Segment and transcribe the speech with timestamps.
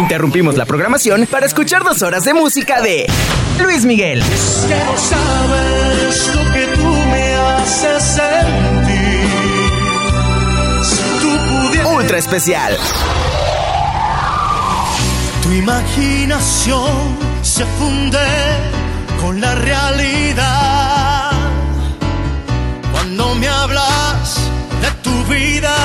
[0.00, 3.06] Interrumpimos la programación para escuchar dos horas de música de
[3.62, 4.22] Luis Miguel.
[4.22, 9.28] sabes lo que tú me haces sentir.
[11.84, 12.78] Ultra especial.
[15.42, 18.26] Tu imaginación se funde
[19.20, 21.30] con la realidad.
[22.90, 24.40] Cuando me hablas
[24.80, 25.76] de tu vida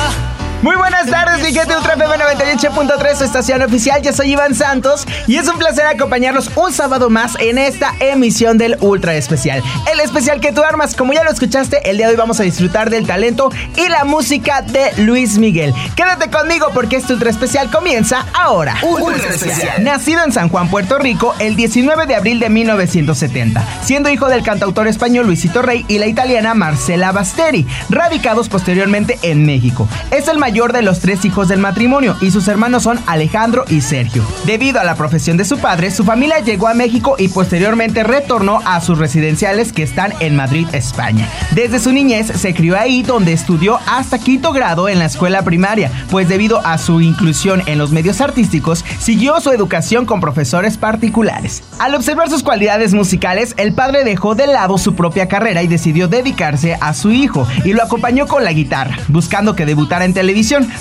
[0.62, 4.02] muy buenas tardes, mi gente Ultra FM 98.3, su estación oficial.
[4.02, 8.58] Yo soy Iván Santos y es un placer acompañarlos un sábado más en esta emisión
[8.58, 9.62] del Ultra Especial.
[9.92, 12.42] El especial que tú armas, como ya lo escuchaste, el día de hoy vamos a
[12.42, 15.74] disfrutar del talento y la música de Luis Miguel.
[15.94, 18.76] Quédate conmigo porque este Ultra Especial comienza ahora.
[18.82, 19.84] Ultra, Especial.
[19.84, 24.42] Nacido en San Juan, Puerto Rico, el 19 de abril de 1970, siendo hijo del
[24.42, 29.88] cantautor español Luisito Rey y la italiana Marcela Basteri, radicados posteriormente en México.
[30.10, 33.82] Es el mayor de los tres hijos del matrimonio y sus hermanos son Alejandro y
[33.82, 34.24] Sergio.
[34.46, 38.60] Debido a la profesión de su padre, su familia llegó a México y posteriormente retornó
[38.64, 41.28] a sus residenciales que están en Madrid, España.
[41.50, 45.92] Desde su niñez se crió ahí donde estudió hasta quinto grado en la escuela primaria,
[46.10, 51.64] pues debido a su inclusión en los medios artísticos, siguió su educación con profesores particulares.
[51.78, 56.08] Al observar sus cualidades musicales, el padre dejó de lado su propia carrera y decidió
[56.08, 60.35] dedicarse a su hijo y lo acompañó con la guitarra, buscando que debutara en televisión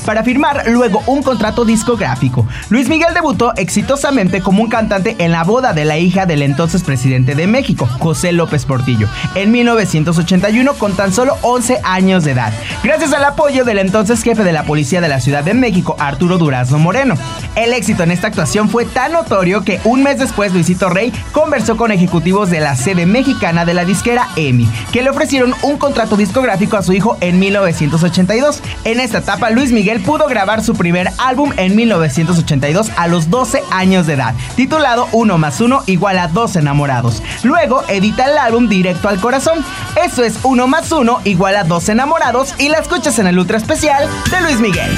[0.05, 2.45] para firmar luego un contrato discográfico.
[2.69, 6.83] Luis Miguel debutó exitosamente como un cantante en la boda de la hija del entonces
[6.83, 12.51] presidente de México, José López Portillo, en 1981 con tan solo 11 años de edad,
[12.83, 16.37] gracias al apoyo del entonces jefe de la policía de la Ciudad de México, Arturo
[16.37, 17.15] Durazno Moreno.
[17.55, 21.77] El éxito en esta actuación fue tan notorio que un mes después Luisito Rey conversó
[21.77, 26.17] con ejecutivos de la sede mexicana de la disquera EMI, que le ofrecieron un contrato
[26.17, 28.61] discográfico a su hijo en 1982.
[28.83, 33.63] En esta etapa Luis Miguel pudo grabar su primer álbum en 1982 a los 12
[33.71, 37.21] años de edad, titulado Uno más Uno igual a Dos Enamorados.
[37.43, 39.63] Luego edita el álbum Directo al Corazón.
[40.03, 43.57] Eso es Uno más Uno igual a Dos Enamorados y la escuchas en el ultra
[43.57, 44.91] especial de Luis Miguel.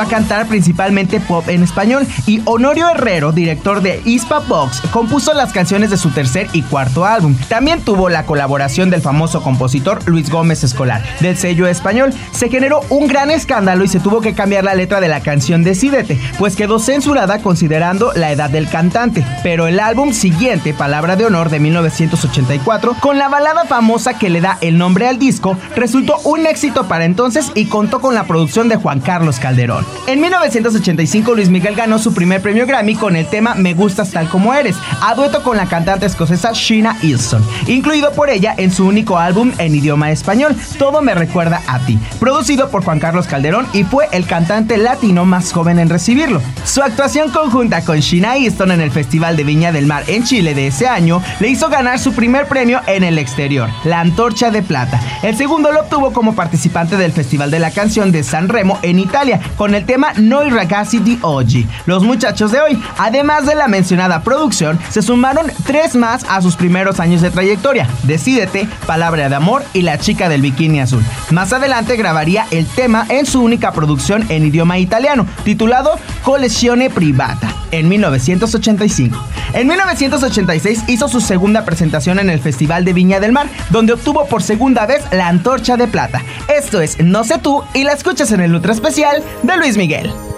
[0.00, 5.52] A cantar principalmente pop en español y Honorio Herrero, director de Ispa Box, compuso las
[5.52, 7.36] canciones de su tercer y cuarto álbum.
[7.48, 12.12] También tuvo la colaboración del famoso compositor Luis Gómez Escolar, del sello español.
[12.32, 15.64] Se generó un gran escándalo y se tuvo que cambiar la letra de la canción
[15.64, 19.24] Decídete, pues quedó censurada considerando la edad del cantante.
[19.42, 24.40] Pero el álbum siguiente, Palabra de Honor de 1984, con la balada famosa que le
[24.40, 28.68] da el nombre al disco, resultó un éxito para entonces y contó con la producción
[28.68, 29.84] de Juan Carlos Calderón.
[30.06, 34.28] En 1985 Luis Miguel ganó su primer premio Grammy con el tema Me gustas tal
[34.28, 38.86] como eres, a dueto con la cantante escocesa Sheena Easton, incluido por ella en su
[38.86, 43.66] único álbum en idioma español, Todo me recuerda a ti, producido por Juan Carlos Calderón
[43.72, 46.40] y fue el cantante latino más joven en recibirlo.
[46.64, 50.54] Su actuación conjunta con Sheena Easton en el Festival de Viña del Mar en Chile
[50.54, 54.62] de ese año le hizo ganar su primer premio en el exterior, la Antorcha de
[54.62, 55.00] Plata.
[55.22, 58.98] El segundo lo obtuvo como participante del Festival de la Canción de San Remo en
[58.98, 62.82] Italia con el tema Noi ragazzi di oggi, los muchachos de hoy.
[62.98, 67.88] Además de la mencionada producción, se sumaron tres más a sus primeros años de trayectoria:
[68.04, 71.02] Decídete, Palabra de Amor y La chica del bikini azul.
[71.30, 77.52] Más adelante grabaría el tema en su única producción en idioma italiano, titulado Collezione Privata,
[77.70, 79.18] en 1985.
[79.54, 84.26] En 1986 hizo su segunda presentación en el Festival de Viña del Mar, donde obtuvo
[84.26, 86.22] por segunda vez la Antorcha de Plata.
[86.48, 90.37] Esto es No sé tú y la escuchas en el Ultra Especial de Luis Miguel.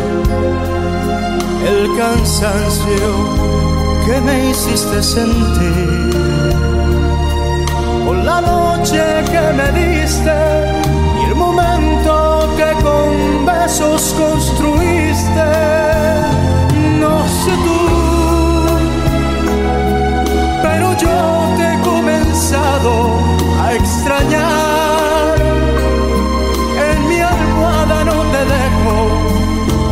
[1.65, 3.07] el cansancio
[4.05, 6.09] que me hiciste sentir
[8.05, 10.37] por la noche que me diste
[11.21, 15.49] y el momento que con besos construiste.
[16.99, 17.81] No sé tú,
[20.63, 21.17] pero yo
[21.57, 22.91] te he comenzado
[23.63, 24.70] a extrañar.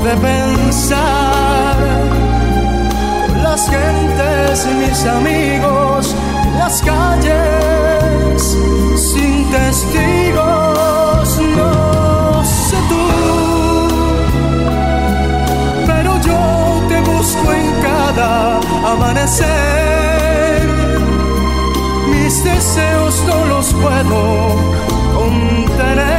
[0.04, 1.76] De pensar.
[3.28, 6.16] Con las gentes y mis amigos
[6.46, 8.58] en las calles
[8.96, 11.40] sin testigos.
[11.58, 13.08] No sé tú,
[15.86, 16.42] pero yo
[16.88, 18.60] te busco en cada
[18.92, 20.20] amanecer
[22.30, 24.56] mis deseos no los puedo
[25.16, 26.19] contener.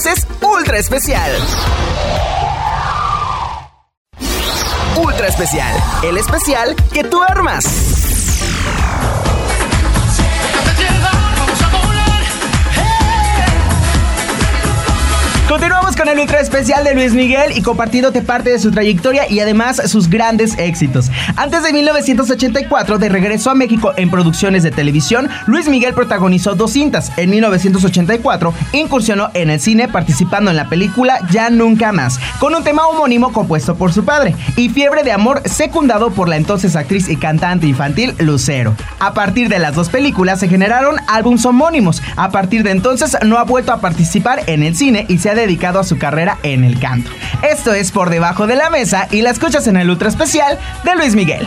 [0.00, 1.30] Haces ultra especial.
[4.96, 7.89] Ultra especial, el especial que tú armas.
[15.50, 19.40] Continuamos con el ultra especial de Luis Miguel y compartiéndote parte de su trayectoria y
[19.40, 21.10] además sus grandes éxitos.
[21.34, 26.74] Antes de 1984, de regreso a México en producciones de televisión, Luis Miguel protagonizó dos
[26.74, 27.10] cintas.
[27.16, 32.62] En 1984, incursionó en el cine participando en la película Ya Nunca Más, con un
[32.62, 37.08] tema homónimo compuesto por su padre, y Fiebre de Amor, secundado por la entonces actriz
[37.08, 38.76] y cantante infantil Lucero.
[39.00, 42.02] A partir de las dos películas se generaron álbums homónimos.
[42.14, 45.39] A partir de entonces no ha vuelto a participar en el cine y se ha
[45.40, 47.10] dedicado a su carrera en el canto.
[47.42, 50.94] Esto es Por Debajo de la Mesa y la escuchas en el ultra especial de
[50.96, 51.46] Luis Miguel.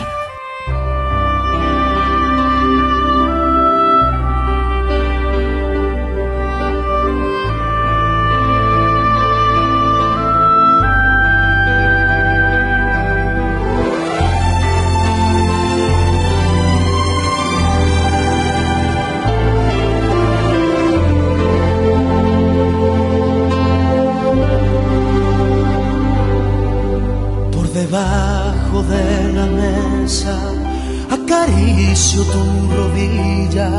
[32.14, 32.42] Acaricio tu
[32.76, 33.70] rodilla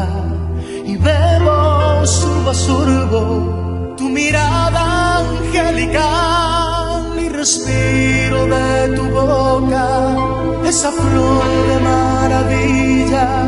[0.86, 10.16] y bebo sorbo a sorbo tu mirada angelical y respiro de tu boca
[10.66, 13.46] esa flor de maravilla.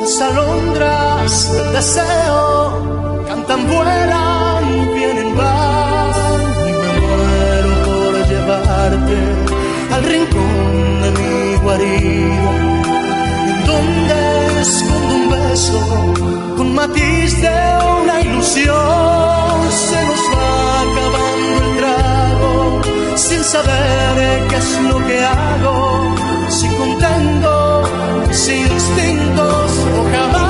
[0.00, 4.64] Las alondras del deseo cantan, vuelan,
[4.94, 9.18] vienen, van y me muero por llevarte
[9.94, 12.52] al rincón de mi guarida,
[15.54, 17.48] un beso con matiz de
[18.02, 18.74] una ilusión.
[19.70, 22.82] Se nos va acabando el trago
[23.16, 26.14] sin saber qué es lo que hago,
[26.48, 27.82] si contengo
[28.28, 30.43] mis instintos o jamás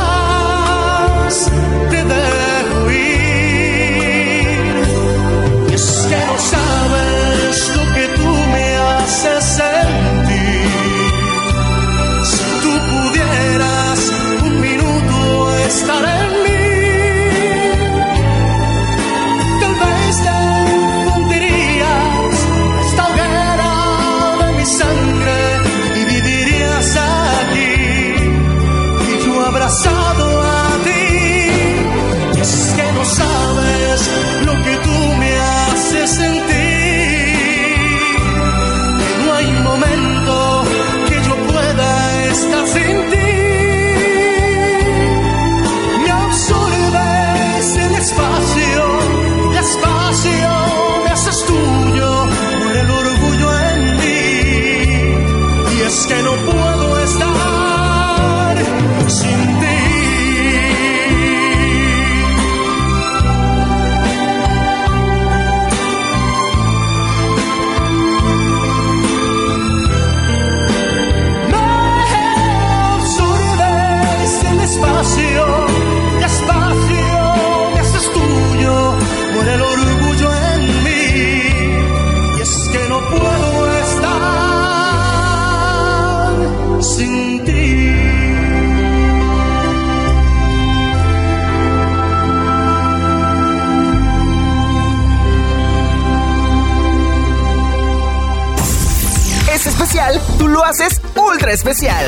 [100.75, 102.05] haces ultra especial.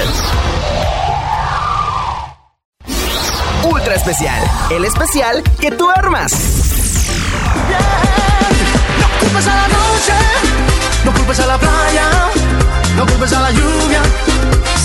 [3.63, 6.33] Ultra especial, el especial que tú armas.
[9.01, 10.13] No culpes a la noche,
[11.05, 12.11] no culpes a la playa,
[12.97, 14.03] no culpes a la lluvia.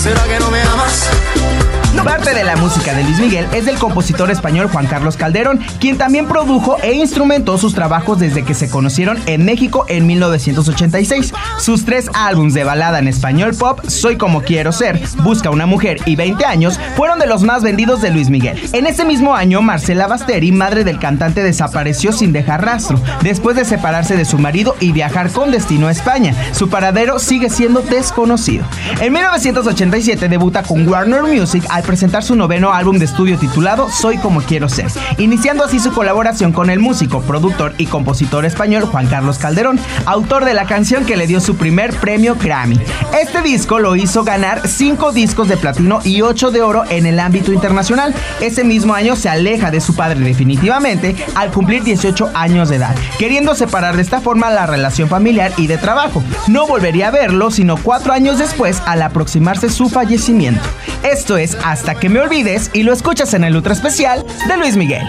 [0.00, 1.61] ¿Será que no me amas?
[2.04, 5.98] Parte de la música de Luis Miguel es del compositor español Juan Carlos Calderón, quien
[5.98, 11.32] también produjo e instrumentó sus trabajos desde que se conocieron en México en 1986.
[11.58, 15.98] Sus tres álbumes de balada en español pop, Soy como quiero ser, Busca una mujer
[16.04, 18.60] y 20 años, fueron de los más vendidos de Luis Miguel.
[18.72, 23.64] En ese mismo año, Marcela Basteri, madre del cantante, desapareció sin dejar rastro, después de
[23.64, 26.34] separarse de su marido y viajar con destino a España.
[26.52, 28.64] Su paradero sigue siendo desconocido.
[29.00, 34.40] En 1987 debuta con Warner Music presentar su noveno álbum de estudio titulado Soy como
[34.42, 34.86] quiero ser,
[35.18, 40.44] iniciando así su colaboración con el músico, productor y compositor español Juan Carlos Calderón, autor
[40.44, 42.78] de la canción que le dio su primer premio Grammy.
[43.20, 47.20] Este disco lo hizo ganar 5 discos de platino y 8 de oro en el
[47.20, 48.14] ámbito internacional.
[48.40, 52.94] Ese mismo año se aleja de su padre definitivamente al cumplir 18 años de edad,
[53.18, 56.22] queriendo separar de esta forma la relación familiar y de trabajo.
[56.48, 60.62] No volvería a verlo sino 4 años después al aproximarse su fallecimiento.
[61.02, 64.76] Esto es Hasta que me olvides y lo escuchas en el ultra especial de Luis
[64.76, 65.06] Miguel.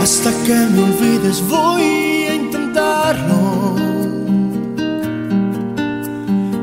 [0.00, 3.76] Hasta que me olvides voy a intentarlo.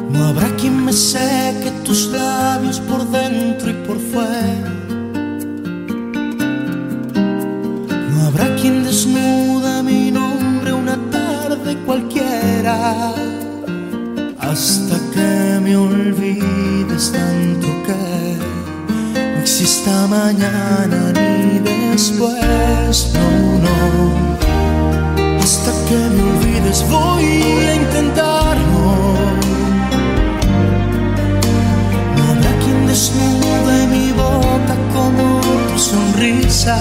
[0.09, 4.72] No habrá quien me seque tus labios por dentro y por fuera.
[8.33, 13.13] Habrá quien desnuda mi nombre una tarde cualquiera.
[14.39, 18.37] Hasta que me olvides tanto que
[19.13, 23.29] no exista mañana ni después, no,
[23.65, 23.79] no.
[25.39, 27.25] Hasta que me olvides voy
[27.69, 28.83] a intentarlo.
[32.29, 35.39] Habrá quien desnude mi boca como
[35.71, 36.79] tu sonrisa.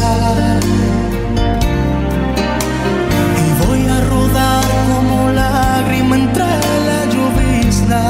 [4.88, 6.44] Como lágrima entre
[6.88, 8.02] la llovizna.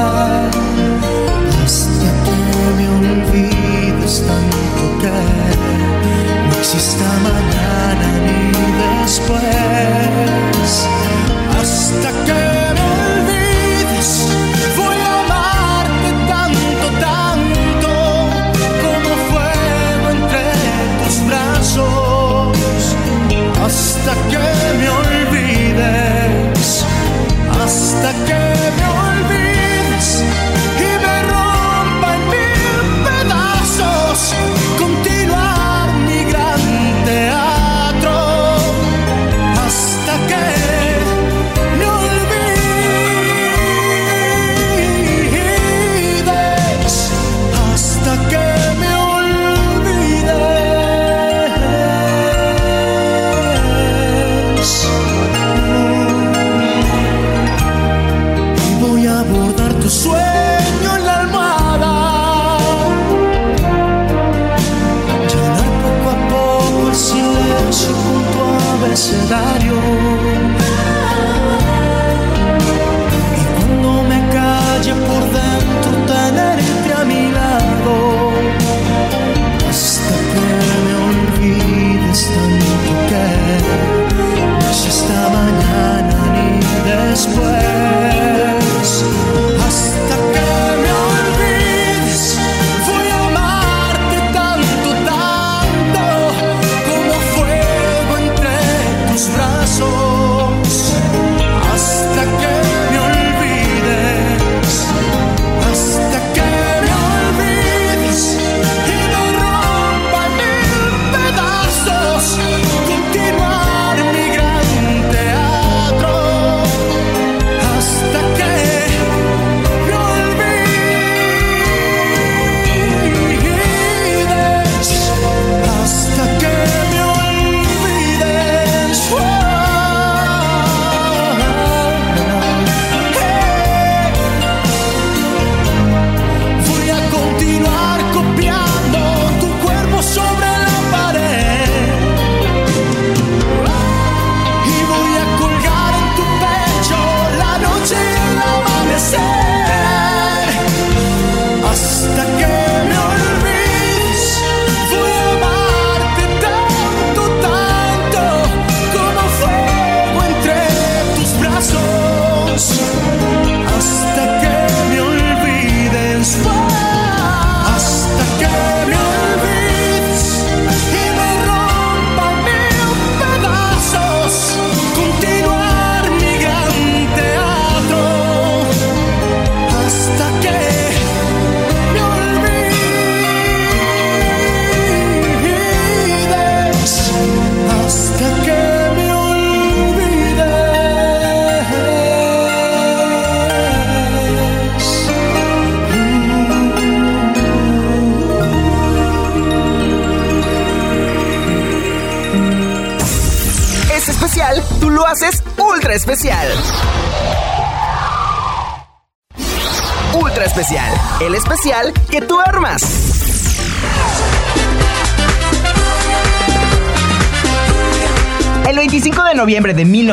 [1.64, 2.36] Hasta que
[2.76, 5.18] me olvides tanto que
[6.48, 8.40] no exista mañana ni
[9.02, 10.72] después.
[11.58, 12.51] Hasta que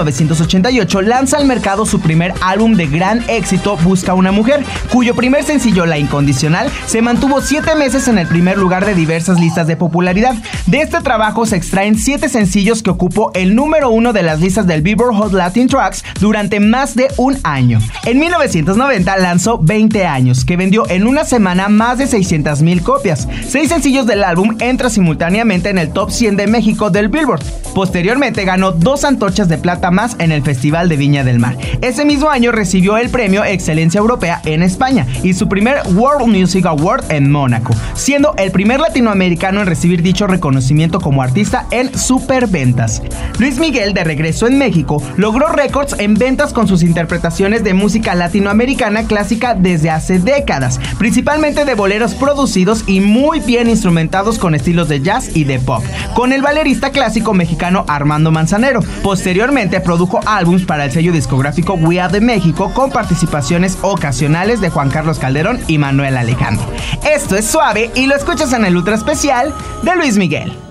[0.03, 5.43] 1988 lanza al mercado su primer álbum de gran éxito, Busca una mujer, cuyo primer
[5.43, 9.75] sencillo, La Incondicional, se mantuvo siete meses en el primer lugar de diversas listas de
[9.75, 10.35] popularidad.
[10.67, 14.67] De este trabajo se extraen siete sencillos que ocupó el número uno de las listas
[14.67, 17.79] del Billboard Hot Latin Tracks durante más de un año.
[18.05, 23.27] En 1990 lanzó 20 años, que vendió en una semana más de 600 mil copias.
[23.47, 27.43] Seis sencillos del álbum entran simultáneamente en el top 100 de México del Billboard.
[27.73, 31.57] Posteriormente ganó dos antorchas de plata más en el Festival de Viña del Mar.
[31.81, 36.65] Ese mismo año recibió el premio Excelencia Europea en España y su primer World Music
[36.65, 43.01] Award en Mónaco, siendo el primer latinoamericano en recibir dicho reconocimiento como artista en superventas.
[43.37, 48.15] Luis Miguel, de regreso en México, logró récords en ventas con sus interpretaciones de música
[48.15, 54.89] latinoamericana clásica desde hace décadas, principalmente de boleros producidos y muy bien instrumentados con estilos
[54.89, 55.83] de jazz y de pop,
[56.15, 58.81] con el valerista clásico mexicano Armando Manzanero.
[59.03, 64.69] Posteriormente produjo álbums para el sello discográfico We Are de México con participaciones ocasionales de
[64.69, 66.65] Juan Carlos Calderón y Manuel Alejandro.
[67.09, 70.68] Esto es suave y lo escuchas en el ultra especial de Luis Miguel.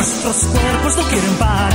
[0.00, 1.72] Nuestros cuerpos no quieren parar.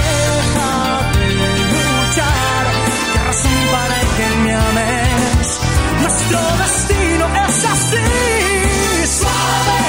[0.00, 1.26] Déjate
[1.68, 2.64] luchar.
[3.12, 5.60] ¿Qué razón para que me ames?
[6.00, 8.08] Nuestro destino es así.
[9.18, 9.82] Suave.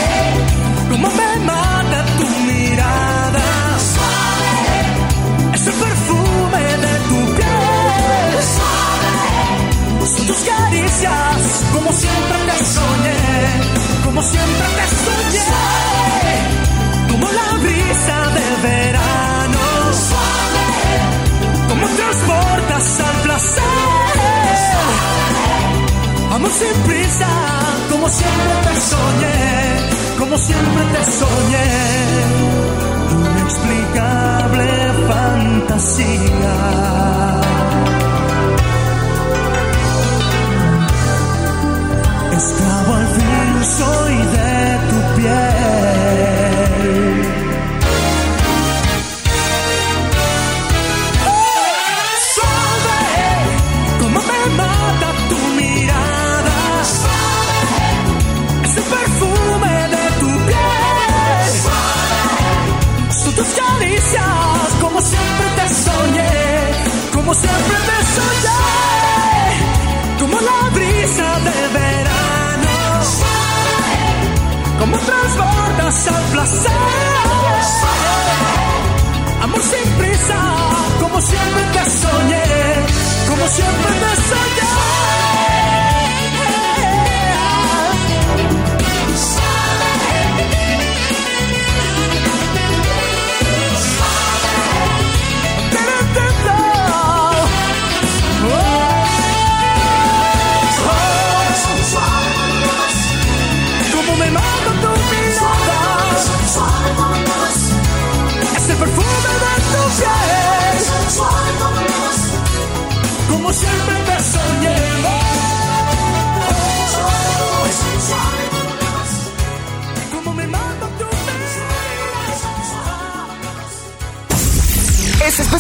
[0.91, 3.45] Como me mata tu mirada.
[3.93, 4.55] Suave.
[5.53, 8.43] Es el perfume de tu piel.
[8.53, 10.07] Suave.
[10.13, 11.63] Son tus caricias.
[11.71, 13.15] Como siempre te soñé.
[14.03, 15.02] Como siempre te soñé
[18.05, 19.59] de verano.
[21.69, 23.63] como transportas al placer?
[24.69, 26.35] Suave.
[26.35, 27.27] Amor sin prisa,
[27.89, 29.39] como siempre te soñé,
[30.19, 31.69] como siempre te soñé.
[33.15, 34.65] Una inexplicable
[35.07, 36.55] fantasía.
[42.37, 44.53] Esclavo al fin soy de
[44.89, 45.93] tu piel.
[75.33, 76.71] piernas gordas al placer.
[79.41, 80.39] Amor sin prisa,
[80.99, 82.43] como siempre te soñé,
[83.29, 85.22] como siempre te soñé.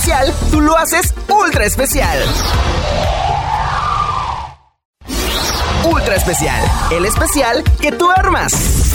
[0.03, 2.19] Especial, tú lo haces ultra especial.
[5.85, 8.92] Ultra especial, el especial que tú armas.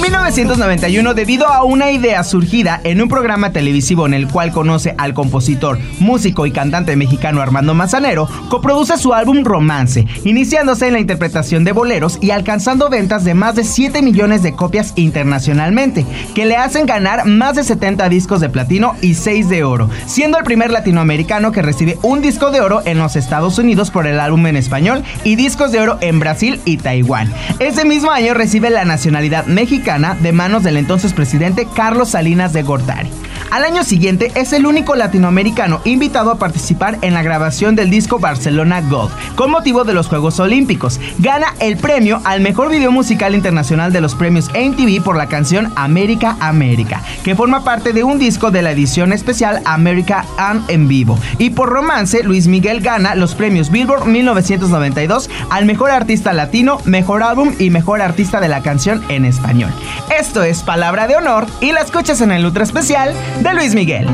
[0.00, 4.94] En 1991, debido a una idea surgida en un programa televisivo en el cual conoce
[4.96, 11.00] al compositor, músico y cantante mexicano Armando Manzanero, coproduce su álbum Romance, iniciándose en la
[11.00, 16.46] interpretación de boleros y alcanzando ventas de más de 7 millones de copias internacionalmente, que
[16.46, 20.44] le hacen ganar más de 70 discos de platino y 6 de oro, siendo el
[20.44, 24.46] primer latinoamericano que recibe un disco de oro en los Estados Unidos por el álbum
[24.46, 27.30] en español y discos de oro en Brasil y Taiwán.
[27.58, 32.62] Ese mismo año recibe la nacionalidad mexicana de manos del entonces presidente Carlos Salinas de
[32.62, 33.10] Gortari.
[33.50, 38.20] Al año siguiente es el único latinoamericano invitado a participar en la grabación del disco
[38.20, 41.00] Barcelona Gold con motivo de los Juegos Olímpicos.
[41.18, 45.72] Gana el premio al mejor video musical internacional de los premios MTV por la canción
[45.74, 50.86] América América, que forma parte de un disco de la edición especial América and en
[50.86, 51.18] vivo.
[51.38, 57.24] Y por romance, Luis Miguel gana los premios Billboard 1992 al mejor artista latino, mejor
[57.24, 59.72] álbum y mejor artista de la canción en español.
[60.16, 64.06] Esto es Palabra de Honor y la escuchas en el Ultra Especial de Luis Miguel.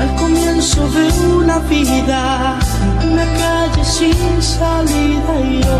[0.00, 2.58] Al comienzo de una vida,
[3.10, 5.78] una calle sin salida y yo.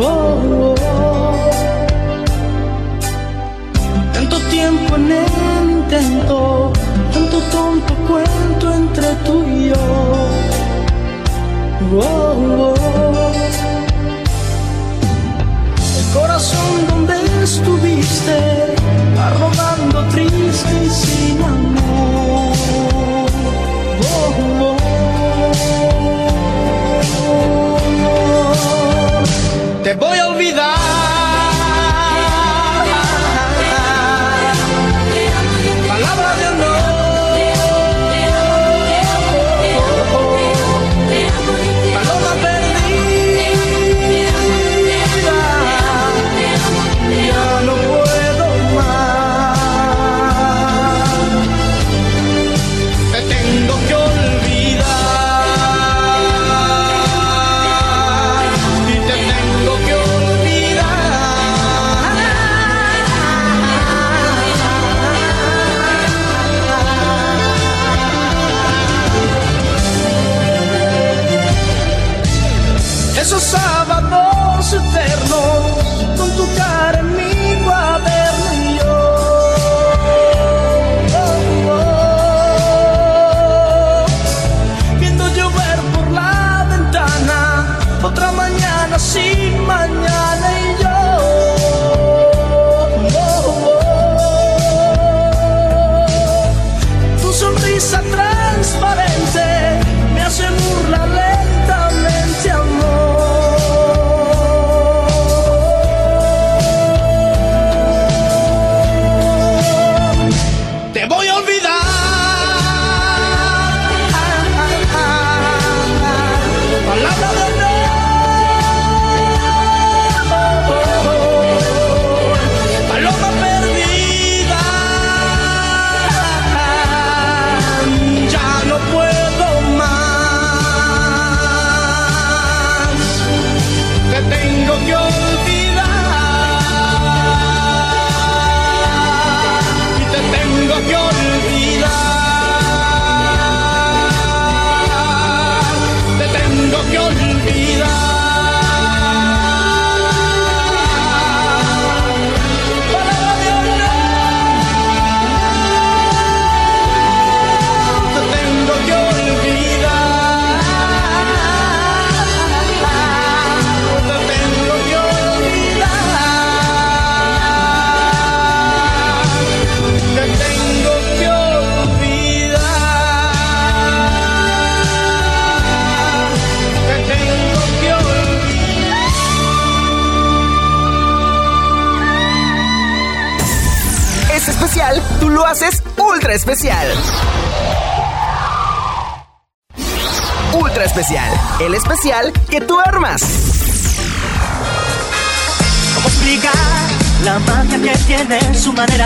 [0.00, 1.38] oh, oh, oh.
[4.14, 5.47] Tanto tiempo en el
[5.88, 6.70] intento,
[7.12, 10.28] tanto tonto cuento entre tú y yo.
[15.98, 18.74] El corazón donde estuviste,
[19.16, 21.78] va rodando triste y sin amor.
[29.82, 30.87] Te voy a olvidar.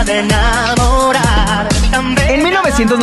[0.05, 0.52] Su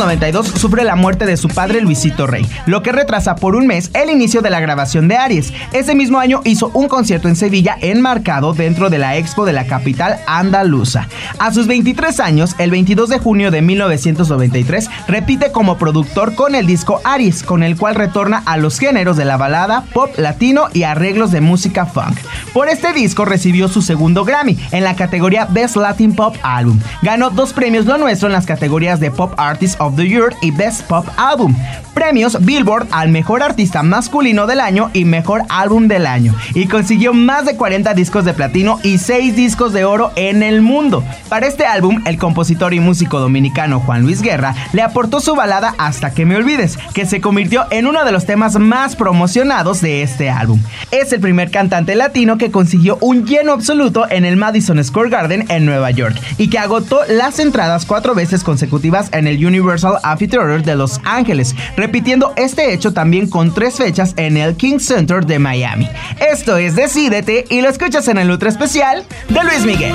[0.01, 3.91] 1992 sufre la muerte de su padre Luisito Rey, lo que retrasa por un mes
[3.93, 5.53] el inicio de la grabación de Aries.
[5.73, 9.67] Ese mismo año hizo un concierto en Sevilla enmarcado dentro de la expo de la
[9.67, 11.07] capital andaluza.
[11.37, 16.65] A sus 23 años, el 22 de junio de 1993, repite como productor con el
[16.65, 20.81] disco Aries, con el cual retorna a los géneros de la balada, pop latino y
[20.83, 22.17] arreglos de música funk.
[22.53, 26.79] Por este disco recibió su segundo Grammy en la categoría Best Latin Pop Album.
[27.03, 30.51] Ganó dos premios Lo Nuestro en las categorías de Pop Artist of the Year y
[30.51, 31.55] Best Pop Album.
[31.93, 36.33] Premios Billboard al Mejor Artista Masculino del Año y Mejor Álbum del Año.
[36.53, 40.61] Y consiguió más de 40 discos de platino y 6 discos de oro en el
[40.61, 41.03] mundo.
[41.29, 45.75] Para este álbum, el compositor y músico dominicano Juan Luis Guerra le aportó su balada
[45.77, 50.01] Hasta que me olvides, que se convirtió en uno de los temas más promocionados de
[50.01, 50.61] este álbum.
[50.91, 55.45] Es el primer cantante latino que consiguió un lleno absoluto en el Madison Square Garden
[55.49, 60.63] en Nueva York y que agotó las entradas cuatro veces consecutivas en el Universal Amphitheater
[60.63, 65.39] de Los Ángeles, repitiendo este hecho también con tres fechas en el King Center de
[65.39, 65.87] Miami.
[66.31, 69.93] Esto es Decídete y lo escuchas en el Ultra Especial de Luis Miguel.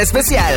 [0.00, 0.54] Especial.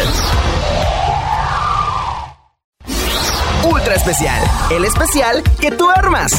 [3.64, 4.42] Ultra especial,
[4.72, 6.32] el especial que tú armas.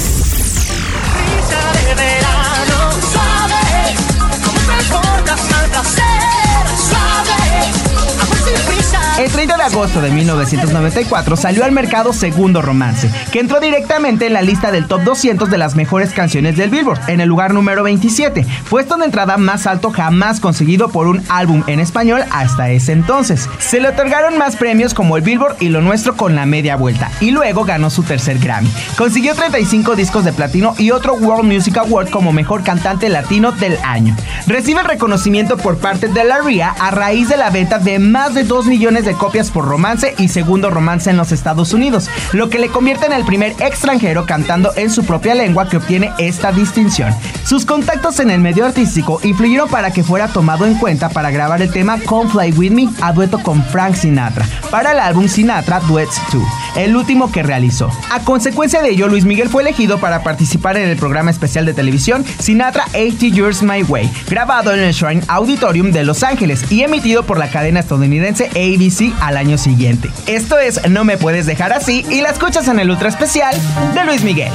[9.17, 14.33] Entre 30 de agosto de 1994 salió al mercado Segundo Romance, que entró directamente en
[14.33, 17.85] la lista del top 200 de las mejores canciones del Billboard, en el lugar número
[17.85, 22.91] 27, puesto de entrada más alto jamás conseguido por un álbum en español hasta ese
[22.91, 23.49] entonces.
[23.75, 27.11] Se le otorgaron más premios como el Billboard y lo nuestro con la media vuelta,
[27.19, 28.71] y luego ganó su tercer Grammy.
[28.97, 33.77] Consiguió 35 discos de platino y otro World Music Award como mejor cantante latino del
[33.83, 34.15] año.
[34.47, 38.33] Recibe el reconocimiento por parte de la RIA a raíz de la venta de más
[38.35, 42.51] de 2 millones de copias por romance y segundo romance en los Estados Unidos, lo
[42.51, 46.53] que le convierte en el primer extranjero cantando en su propia lengua que obtiene esta
[46.53, 47.13] distinción.
[47.45, 51.61] Sus contactos en el medio artístico influyeron para que fuera tomado en cuenta para grabar
[51.61, 55.81] el tema Come Fly With Me a dueto con Frank Sinatra, para el álbum Sinatra
[55.81, 56.43] Duets 2,
[56.77, 57.91] el último que realizó.
[58.11, 61.75] A consecuencia de ello, Luis Miguel fue elegido para participar en el programa especial de
[61.75, 66.83] televisión Sinatra 80 Years My Way, grabado en el Shrine Auditorium de Los Ángeles y
[66.83, 70.11] emitido por la cadena estadounidense ABC al año siguiente.
[70.27, 73.55] Esto es No me puedes dejar así y la escuchas en el ultra especial
[73.95, 74.53] de Luis Miguel.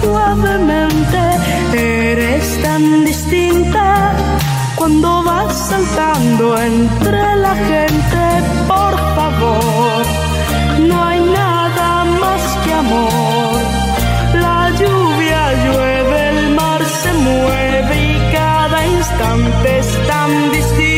[0.00, 1.20] Suavemente.
[1.72, 4.12] Eres tan distinta
[4.76, 8.22] cuando vas saltando entre la gente.
[8.68, 10.02] Por favor,
[10.88, 13.58] no hay nada más que amor.
[14.34, 20.89] La lluvia llueve, el mar se mueve y cada instante es tan distinto.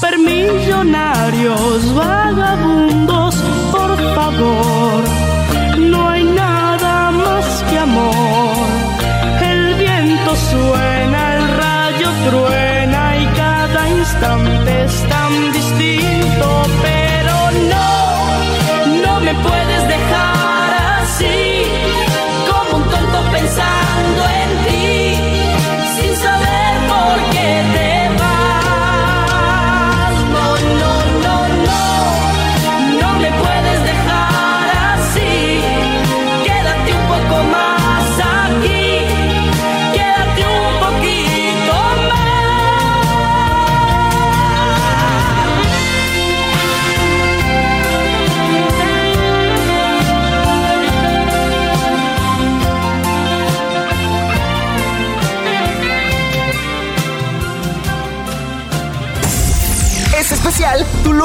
[0.00, 2.29] Supermillonarios, vagabundos,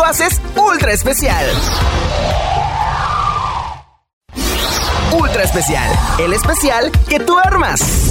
[0.06, 1.46] haces ultra especial.
[5.12, 8.05] Ultra especial, el especial que tú armas.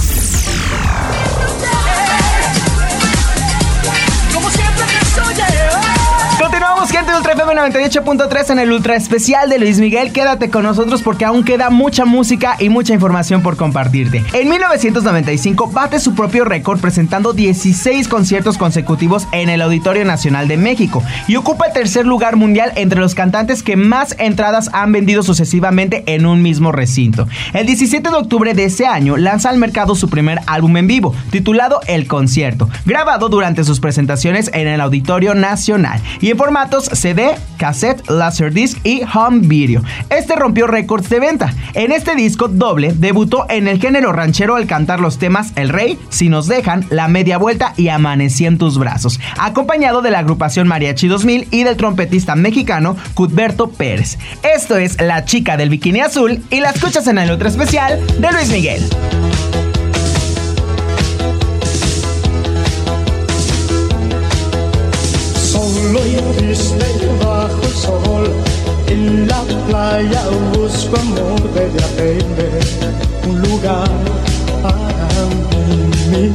[6.45, 10.13] Continuamos, gente de Ultra FM 98.3 en el Ultra Especial de Luis Miguel.
[10.13, 14.23] Quédate con nosotros porque aún queda mucha música y mucha información por compartirte.
[14.31, 20.57] En 1995 bate su propio récord presentando 16 conciertos consecutivos en el Auditorio Nacional de
[20.57, 25.23] México y ocupa el tercer lugar mundial entre los cantantes que más entradas han vendido
[25.23, 27.27] sucesivamente en un mismo recinto.
[27.53, 31.15] El 17 de octubre de ese año lanza al mercado su primer álbum en vivo,
[31.31, 38.09] titulado El Concierto, grabado durante sus presentaciones en el Auditorio Nacional y formatos CD, cassette,
[38.09, 39.81] laserdisc y home video.
[40.09, 41.53] Este rompió récords de venta.
[41.73, 45.99] En este disco doble debutó en el género ranchero al cantar los temas El Rey,
[46.09, 50.67] Si nos dejan, La Media Vuelta y Amanecí en tus brazos, acompañado de la agrupación
[50.67, 54.17] Mariachi 2000 y del trompetista mexicano Cuthberto Pérez.
[54.43, 58.31] Esto es La chica del bikini azul y la escuchas en el otro especial de
[58.31, 58.83] Luis Miguel.
[65.85, 66.85] Solo y triste
[67.23, 68.31] bajo el sol.
[68.87, 70.23] En la playa
[70.53, 72.23] busco amor, debe haber
[73.27, 73.89] un lugar
[74.63, 75.07] para
[76.11, 76.31] mí.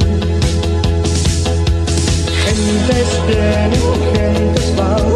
[2.43, 3.81] Gentes vienen,
[4.13, 5.11] gentes van,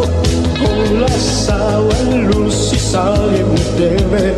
[0.60, 4.36] con las aguas, luz y sal y muy breve.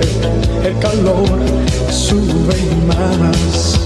[0.64, 1.38] El calor
[1.90, 3.78] sube más.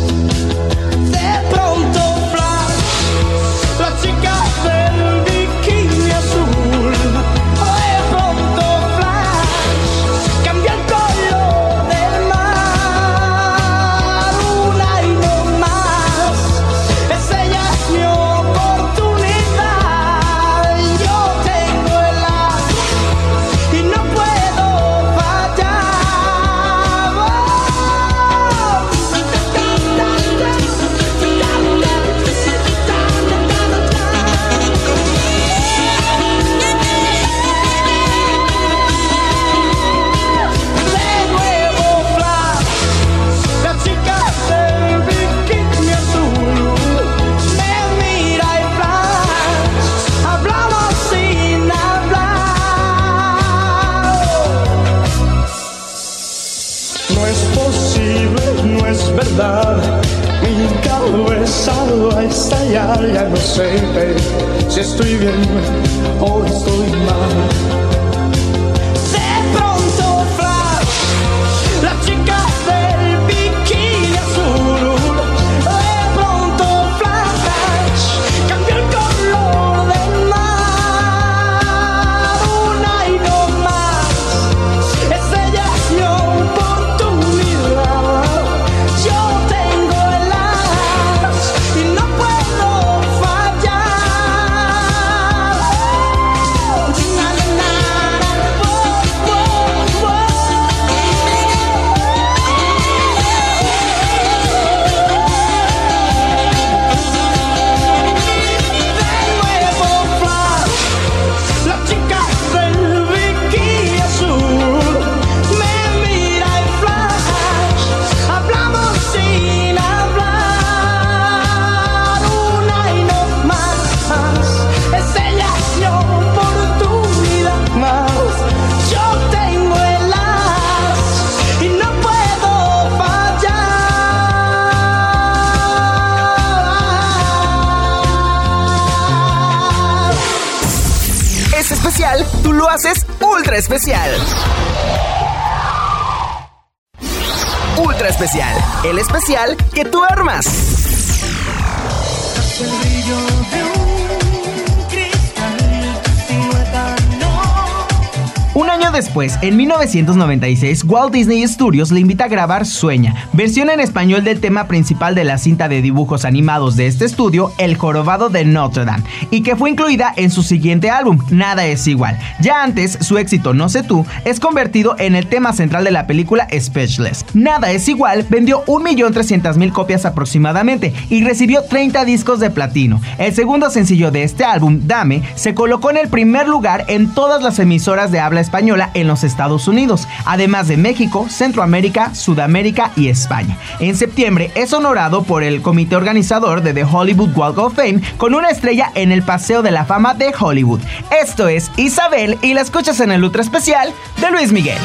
[159.43, 164.69] En 1996, Walt Disney Studios le invita a grabar Sueña, versión en español del tema
[164.69, 169.03] principal de la cinta de dibujos animados de este estudio, El Jorobado de Notre Dame,
[169.33, 172.17] y que fue incluida en su siguiente álbum, Nada es igual.
[172.41, 176.07] Ya antes, su éxito No sé tú es convertido en el tema central de la
[176.07, 177.27] película Speechless.
[177.35, 183.03] Nada es igual vendió 1.300.000 copias aproximadamente y recibió 30 discos de platino.
[183.19, 187.43] El segundo sencillo de este álbum, Dame, se colocó en el primer lugar en todas
[187.43, 193.09] las emisoras de habla española en los Estados Unidos, además de México, Centroamérica, Sudamérica y
[193.09, 193.59] España.
[193.79, 198.35] En septiembre es honorado por el comité organizador de The Hollywood Walk of Fame con
[198.35, 200.81] una estrella en el Paseo de la Fama de Hollywood.
[201.23, 204.79] Esto es Isabel y la escuchas en el Ultra Especial de Luis Miguel.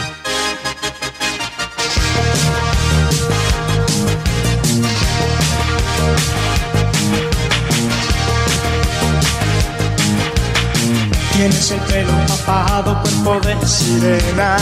[11.34, 14.58] Tienes el pelo papado, cuerpo de sirena.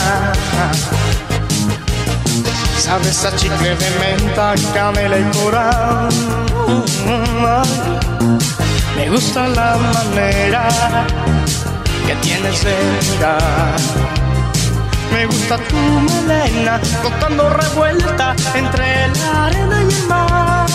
[2.78, 6.10] Sabes a chicle de menta, canela y coral.
[8.98, 10.68] Me gusta la manera
[12.08, 12.64] que tienes
[13.14, 13.76] mirar.
[15.12, 20.66] Me gusta tu melena, flotando revuelta entre la arena y el mar.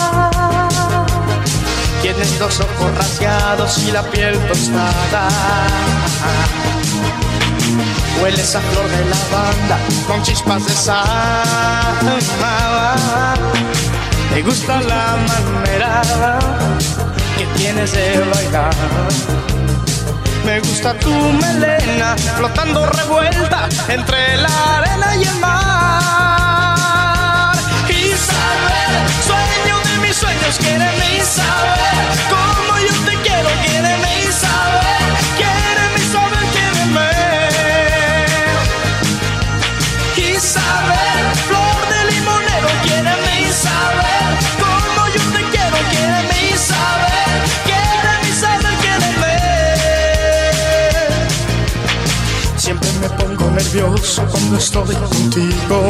[2.01, 5.27] Tienes los ojos rasgados y la piel tostada.
[8.21, 9.77] Hueles a flor de lavanda
[10.07, 11.05] con chispas de sal.
[14.33, 16.01] Me gusta la manera
[17.37, 19.50] que tienes de bailar.
[20.45, 26.71] Me gusta tu melena flotando revuelta entre la arena y el mar.
[27.89, 28.93] Isabel,
[29.25, 32.07] sueño de mis sueños, quiéreme Isabel.
[32.29, 35.00] Como yo te quiero, quiéreme Isabel.
[53.51, 55.87] Nervioso cuando estoy contigo.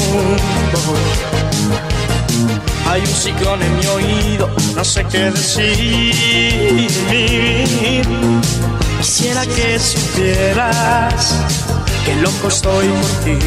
[2.89, 6.88] Hay un ciclón en mi oído, no sé qué decir.
[8.99, 11.36] Quisiera que supieras
[12.05, 13.38] que loco estoy por ti.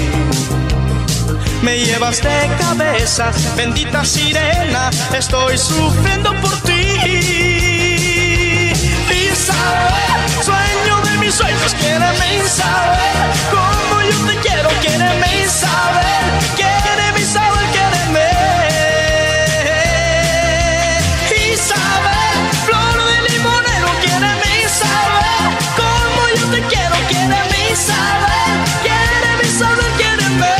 [1.62, 6.72] Me llevas de cabeza, bendita sirena, estoy sufriendo por ti.
[9.10, 17.66] Isabel, sueño de mis sueños, quiéreme Isabel, como yo te quiero, quiéreme Isabel, quiéreme Isabel,
[17.72, 18.28] quiéreme.
[21.52, 25.48] Isabel, flor de limonero, quiéreme Isabel,
[25.80, 30.54] como yo te quiero, quiéreme Isabel, quiéreme Isabel, quiéreme.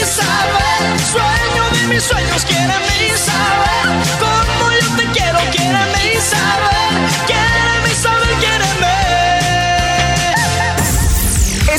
[0.00, 2.31] Isabel, sueño de mis sueños,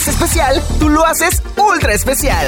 [0.03, 2.45] Es especial, tú lo haces ultra especial.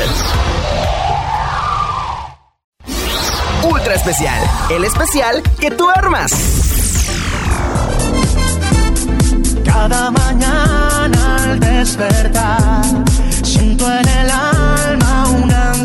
[3.63, 6.33] Ultra especial, el especial que tú armas.
[9.63, 12.83] Cada mañana al despertar,
[13.41, 14.54] siento en el alma.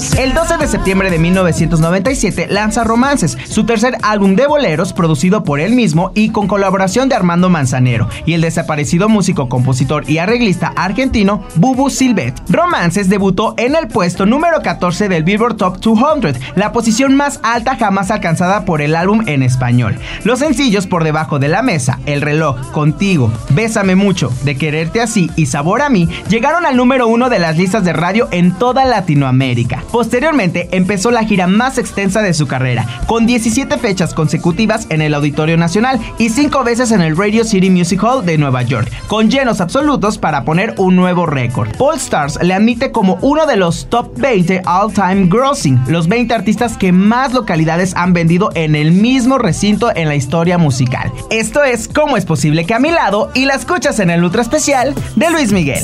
[0.01, 5.61] El 12 de septiembre de 1997 lanza Romances, su tercer álbum de boleros producido por
[5.61, 10.73] él mismo y con colaboración de Armando Manzanero y el desaparecido músico, compositor y arreglista
[10.75, 12.35] argentino Bubu Silvet.
[12.49, 17.77] Romances debutó en el puesto número 14 del Billboard Top 200, la posición más alta
[17.77, 19.99] jamás alcanzada por el álbum en español.
[20.25, 25.31] Los sencillos por debajo de la mesa, El reloj, Contigo, Bésame mucho, De quererte así
[25.37, 28.87] y Sabor a mí llegaron al número uno de las listas de radio en toda
[28.87, 29.83] Latinoamérica.
[29.93, 35.15] Posteriormente empezó la gira más extensa de su carrera, con 17 fechas consecutivas en el
[35.15, 39.31] Auditorio Nacional y 5 veces en el Radio City Music Hall de Nueva York, con
[39.31, 41.77] llenos absolutos para poner un nuevo récord.
[41.77, 46.77] Paul Stars le admite como uno de los top 20 all-time grossing, los 20 artistas
[46.77, 51.13] que más localidades han vendido en el mismo recinto en la historia musical.
[51.31, 53.31] Esto es ¿Cómo es posible que a mi lado?
[53.35, 55.83] y la escuchas en el ultra especial de Luis Miguel.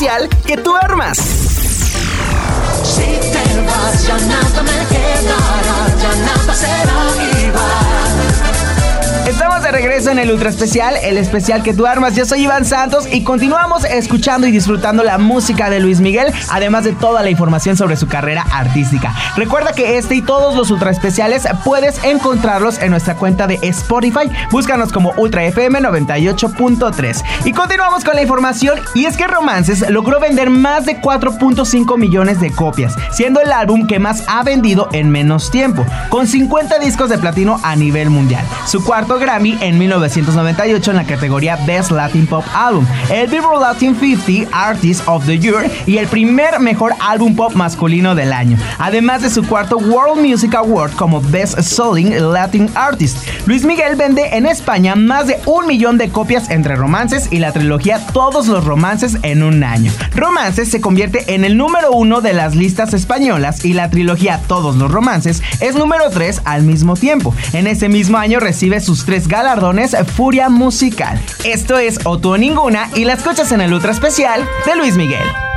[0.00, 0.37] Especial
[10.28, 12.14] el ultra especial, el especial que tú armas.
[12.14, 16.84] Yo soy Iván Santos y continuamos escuchando y disfrutando la música de Luis Miguel, además
[16.84, 19.14] de toda la información sobre su carrera artística.
[19.36, 24.30] Recuerda que este y todos los ultra especiales puedes encontrarlos en nuestra cuenta de Spotify.
[24.50, 27.24] Búscanos como Ultra FM 98.3.
[27.46, 32.40] Y continuamos con la información y es que Romances logró vender más de 4.5 millones
[32.40, 37.08] de copias, siendo el álbum que más ha vendido en menos tiempo, con 50 discos
[37.08, 38.44] de platino a nivel mundial.
[38.66, 39.78] Su cuarto Grammy en
[40.18, 45.38] 1998 en la categoría Best Latin Pop Album, el Billboard Latin 50 Artist of the
[45.38, 50.20] Year y el primer mejor álbum pop masculino del año, además de su cuarto World
[50.20, 53.18] Music Award como Best Selling Latin Artist.
[53.46, 57.52] Luis Miguel vende en España más de un millón de copias entre romances y la
[57.52, 59.92] trilogía Todos los romances en un año.
[60.16, 64.76] Romances se convierte en el número uno de las listas españolas y la trilogía Todos
[64.76, 67.34] los romances es número 3 al mismo tiempo.
[67.52, 71.20] En ese mismo año recibe sus tres galardones Furia Musical.
[71.44, 74.96] Esto es O tú o ninguna y la escuchas en el ultra especial de Luis
[74.96, 75.47] Miguel.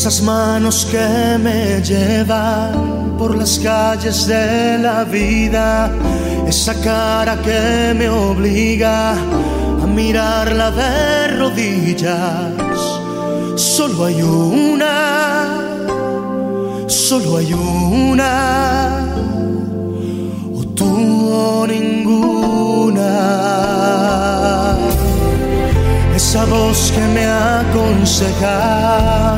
[0.00, 5.92] Esas manos que me llevan por las calles de la vida,
[6.48, 12.80] esa cara que me obliga a mirarla de rodillas.
[13.56, 15.58] Solo hay una,
[16.86, 19.04] solo hay una,
[20.54, 23.69] o tú o ninguna.
[26.30, 28.56] Esa voz que me aconseja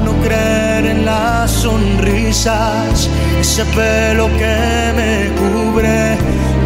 [0.05, 3.09] no creer en las sonrisas,
[3.41, 6.19] ese pelo que me cubre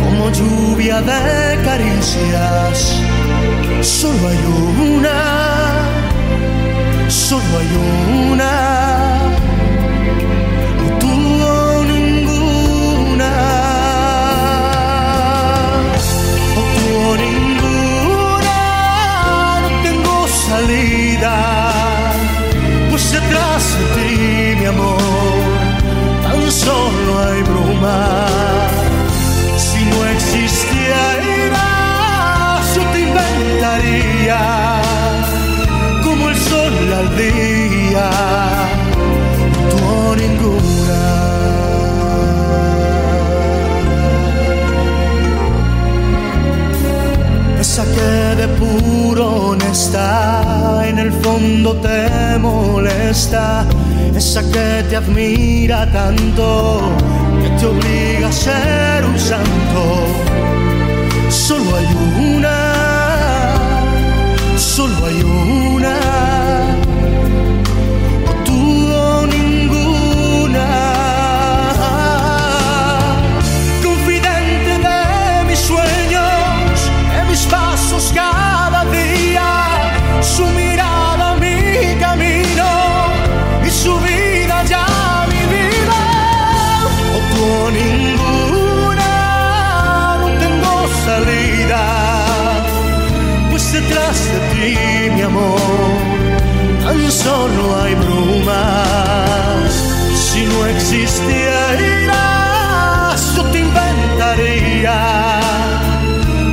[0.02, 3.00] como lluvia de caricias.
[3.82, 4.42] Solo hay
[4.96, 5.84] una,
[7.06, 7.70] solo hay
[8.32, 9.25] una,
[20.48, 21.34] salida,
[22.90, 24.98] pues detrás de ti, mi amor,
[26.22, 28.26] tan solo hay bruma.
[29.56, 31.66] Si no existiera,
[32.74, 34.40] yo te inventaría
[36.04, 38.10] como el sol al día,
[39.70, 41.25] tu ninguna.
[47.66, 53.66] Esa que de puro honesta en el fondo te molesta,
[54.14, 56.80] esa que te admira tanto
[57.42, 59.82] que te obliga a ser un santo.
[97.10, 99.72] Solo hay brumas.
[100.14, 102.14] Si no existieras,
[103.36, 104.98] yo te inventaría,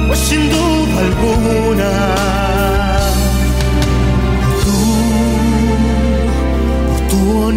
[0.07, 2.13] pues sin duda alguna.
[7.09, 7.51] tú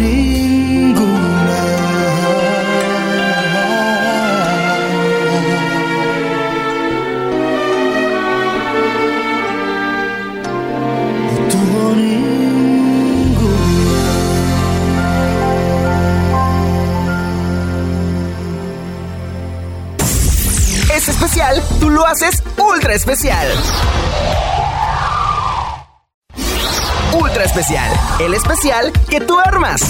[21.89, 23.47] lo haces ultra especial.
[27.13, 29.81] Ultra especial, el especial que tú armas.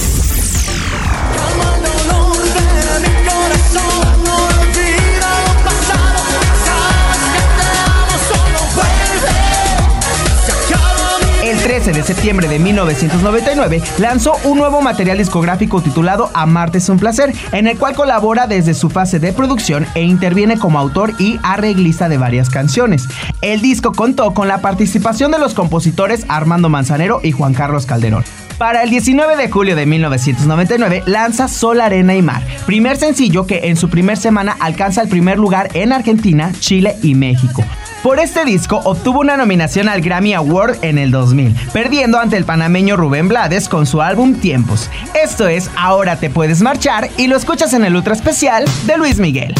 [11.88, 17.34] 13 de septiembre de 1999 lanzó un nuevo material discográfico titulado Amarte es un placer,
[17.54, 22.10] en el cual colabora desde su fase de producción e interviene como autor y arreglista
[22.10, 23.08] de varias canciones.
[23.40, 28.26] El disco contó con la participación de los compositores Armando Manzanero y Juan Carlos Calderón.
[28.58, 33.70] Para el 19 de julio de 1999 lanza Sol, Arena y Mar, primer sencillo que
[33.70, 37.64] en su primer semana alcanza el primer lugar en Argentina, Chile y México.
[38.04, 42.46] Por este disco obtuvo una nominación al Grammy Award en el 2000, perdiendo ante el
[42.46, 44.90] panameño Rubén Blades con su álbum Tiempos.
[45.22, 49.20] Esto es Ahora te puedes marchar y lo escuchas en el ultra especial de Luis
[49.20, 49.56] Miguel.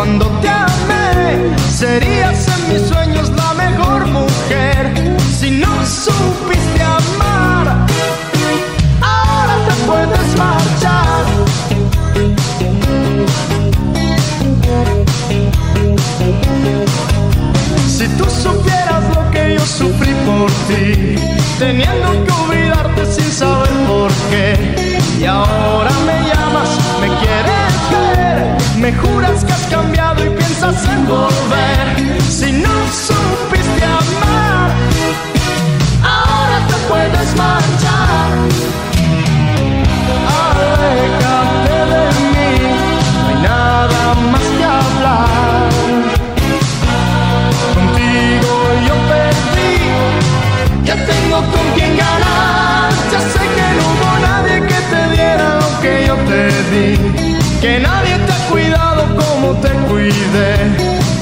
[0.00, 4.94] Cuando te amé, serías en mis sueños la mejor mujer.
[5.38, 7.86] Si no supiste amar,
[9.02, 11.22] ahora te puedes marchar.
[17.86, 21.16] Si tú supieras lo que yo sufrí por ti,
[21.58, 26.70] teniendo que olvidarte sin saber por qué, y ahora me llamas
[27.02, 29.19] me quieres ver, me juras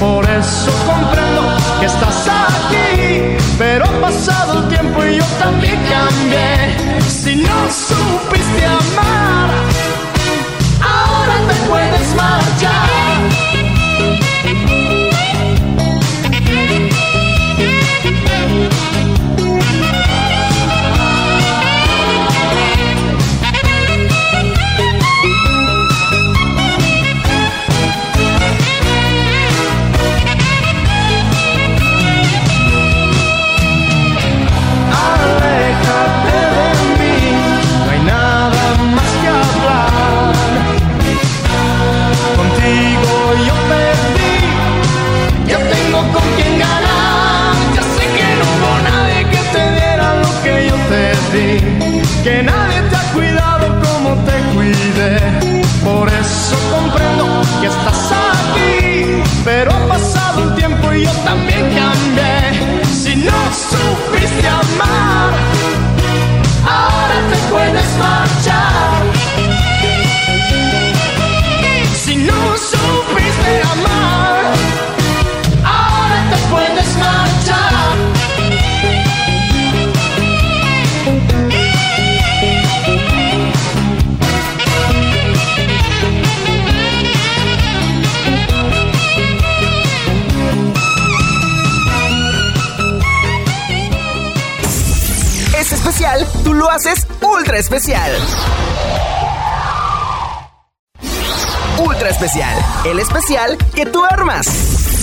[0.01, 1.43] Por eso comprendo
[1.81, 7.01] que estás aquí, pero ha pasado el tiempo y yo también cambié.
[7.09, 9.51] Si no supiste amar,
[10.81, 11.88] ahora te puedes
[97.59, 98.13] especial.
[101.79, 102.57] Ultra especial,
[102.87, 104.98] el especial que tú armas.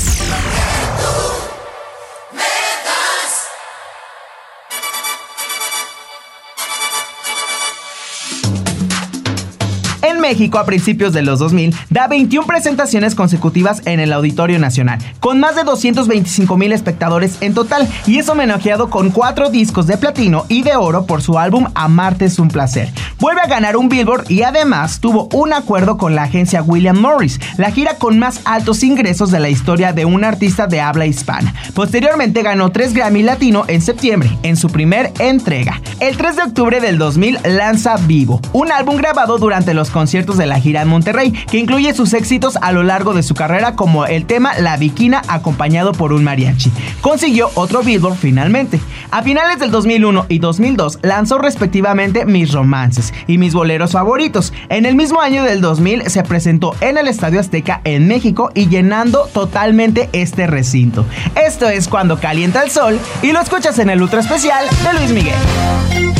[10.25, 15.39] México a principios de los 2000 da 21 presentaciones consecutivas en el Auditorio Nacional, con
[15.39, 20.45] más de 225 mil espectadores en total, y es homenajeado con cuatro discos de platino
[20.49, 22.91] y de oro por su álbum Amarte es un placer.
[23.19, 27.39] Vuelve a ganar un Billboard y además tuvo un acuerdo con la agencia William Morris,
[27.57, 31.53] la gira con más altos ingresos de la historia de un artista de habla hispana.
[31.75, 35.79] Posteriormente ganó tres Grammy Latino en septiembre, en su primer entrega.
[35.99, 40.45] El 3 de octubre del 2000 lanza Vivo, un álbum grabado durante los conciertos de
[40.45, 44.05] la gira en Monterrey, que incluye sus éxitos a lo largo de su carrera como
[44.05, 46.71] el tema La Viquina acompañado por un mariachi.
[47.01, 48.79] Consiguió otro Billboard finalmente.
[49.11, 54.53] A finales del 2001 y 2002 lanzó respectivamente Mis Romances y Mis Boleros Favoritos.
[54.69, 58.69] En el mismo año del 2000 se presentó en el Estadio Azteca en México y
[58.69, 61.05] llenando totalmente este recinto.
[61.35, 65.11] Esto es cuando calienta el sol y lo escuchas en el ultra especial de Luis
[65.11, 66.14] Miguel.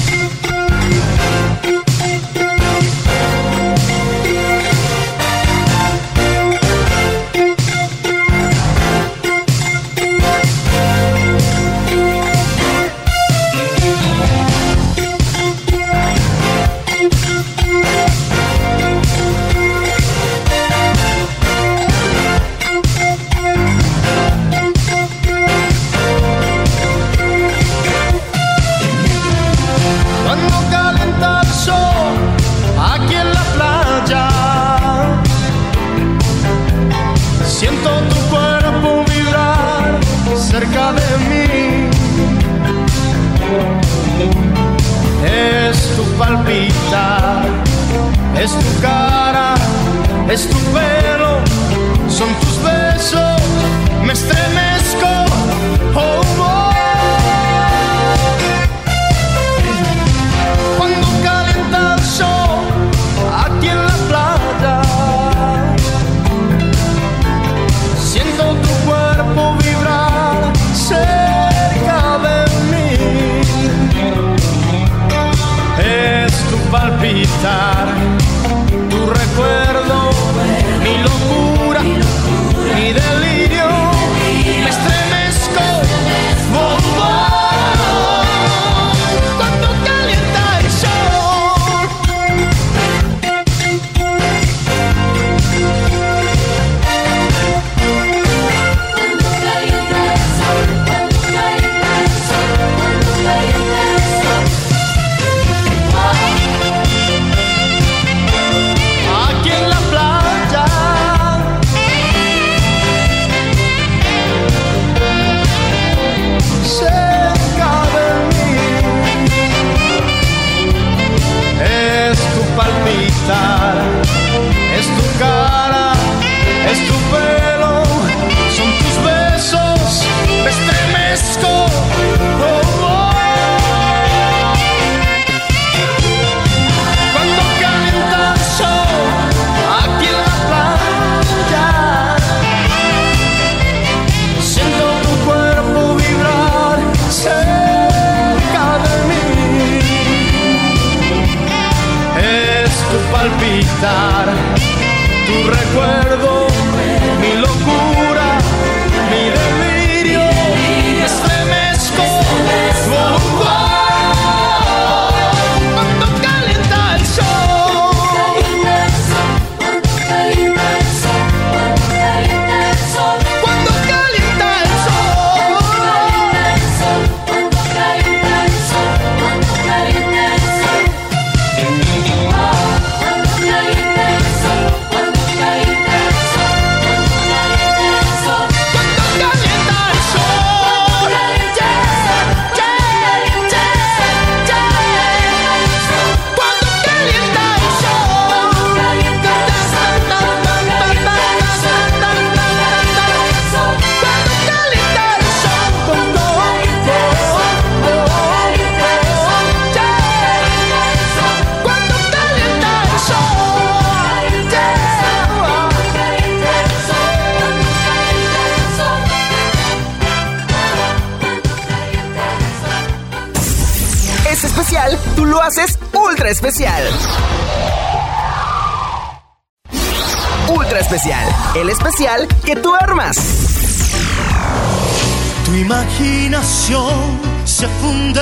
[236.16, 238.22] Imaginación se funde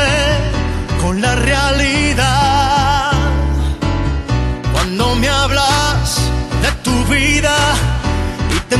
[1.01, 2.52] con la realidad.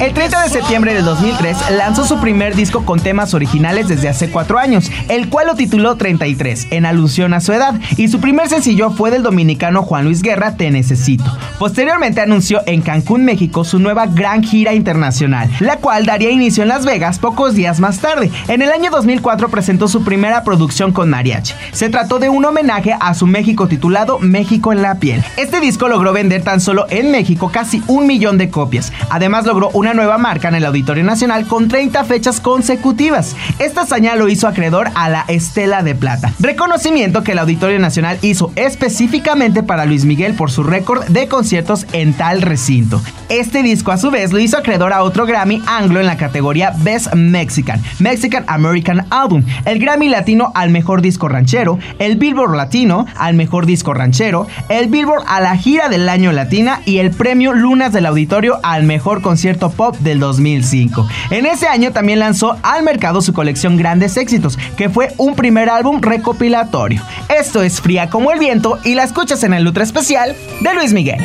[0.01, 4.29] El 30 de septiembre del 2003 lanzó su primer disco con temas originales desde hace
[4.29, 8.49] cuatro años, el cual lo tituló 33, en alusión a su edad, y su primer
[8.49, 11.25] sencillo fue del dominicano Juan Luis Guerra, Te Necesito.
[11.59, 16.69] Posteriormente anunció en Cancún, México, su nueva gran gira internacional, la cual daría inicio en
[16.69, 18.31] Las Vegas pocos días más tarde.
[18.47, 21.53] En el año 2004 presentó su primera producción con mariachi.
[21.71, 25.23] Se trató de un homenaje a su México titulado México en la piel.
[25.37, 28.91] Este disco logró vender tan solo en México casi un millón de copias.
[29.09, 33.35] Además logró una nueva marca en el Auditorio Nacional con 30 fechas consecutivas.
[33.59, 38.17] Esta hazaña lo hizo acreedor a la Estela de Plata, reconocimiento que el Auditorio Nacional
[38.21, 43.01] hizo específicamente para Luis Miguel por su récord de conciertos en tal recinto.
[43.27, 46.73] Este disco a su vez lo hizo acreedor a otro Grammy anglo en la categoría
[46.77, 53.05] Best Mexican, Mexican American Album, el Grammy Latino al mejor disco ranchero, el Billboard Latino
[53.17, 57.51] al mejor disco ranchero, el Billboard a la gira del año latina y el premio
[57.51, 61.07] Lunas del Auditorio al mejor concierto pop del 2005.
[61.31, 65.69] En ese año también lanzó al mercado su colección Grandes Éxitos, que fue un primer
[65.69, 67.01] álbum recopilatorio.
[67.29, 70.93] Esto es Fría como el viento y la escuchas en el Ultra Especial de Luis
[70.93, 71.19] Miguel.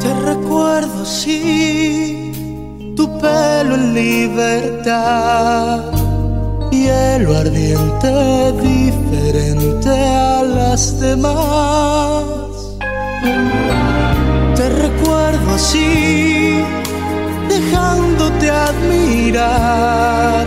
[0.00, 2.32] Te recuerdo así,
[2.96, 5.89] tu pelo en libertad
[6.80, 12.24] cielo ardiente diferente a las demás.
[14.56, 16.64] Te recuerdo así,
[17.48, 20.46] dejándote admirar,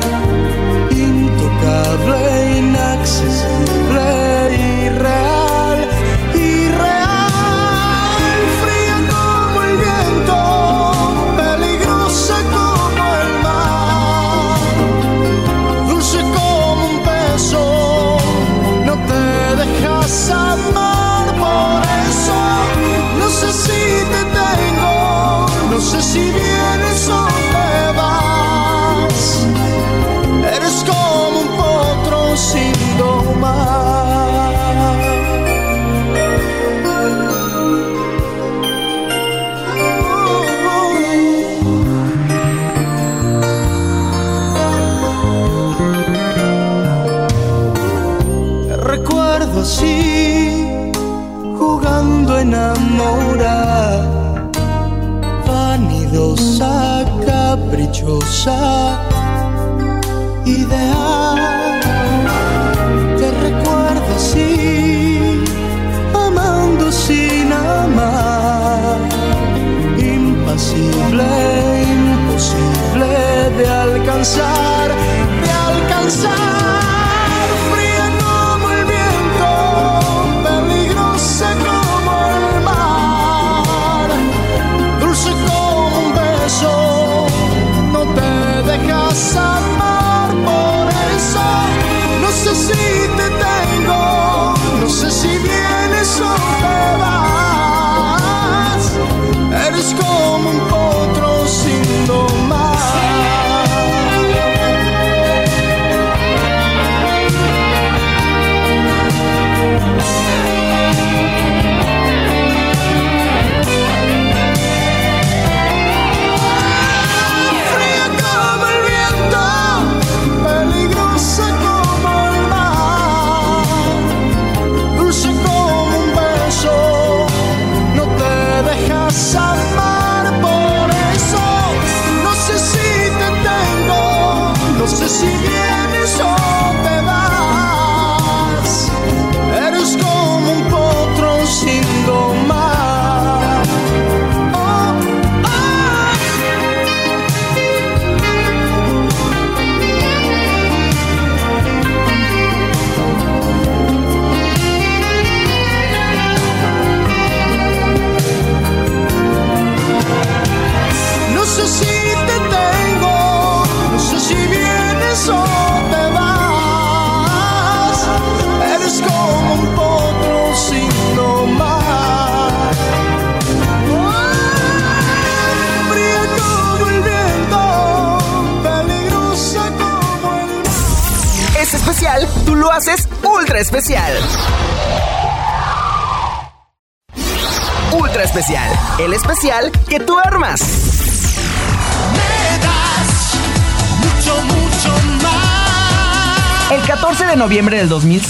[58.06, 58.52] 如沙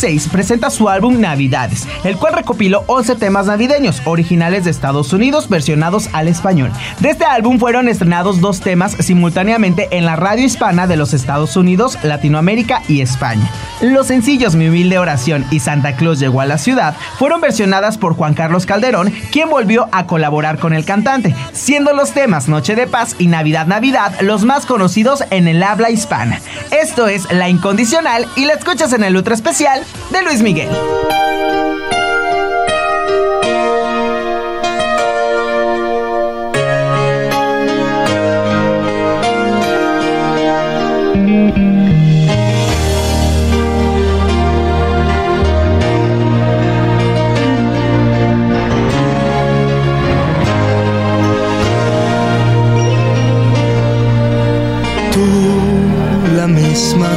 [0.03, 5.47] 2006 presenta su álbum Navidades, el cual recopiló 11 temas navideños originales de Estados Unidos
[5.47, 6.71] versionados al español.
[6.99, 11.55] De este álbum fueron estrenados dos temas simultáneamente en la radio hispana de los Estados
[11.55, 13.49] Unidos, Latinoamérica y España.
[13.81, 18.13] Los sencillos Mi humilde oración y Santa Claus llegó a la ciudad fueron versionadas por
[18.13, 22.87] Juan Carlos Calderón, quien volvió a colaborar con el cantante, siendo los temas Noche de
[22.87, 26.41] Paz y Navidad Navidad los más conocidos en el habla hispana.
[26.81, 30.69] Esto es La Incondicional y la escuchas en el Ultra Especial de Luis Miguel.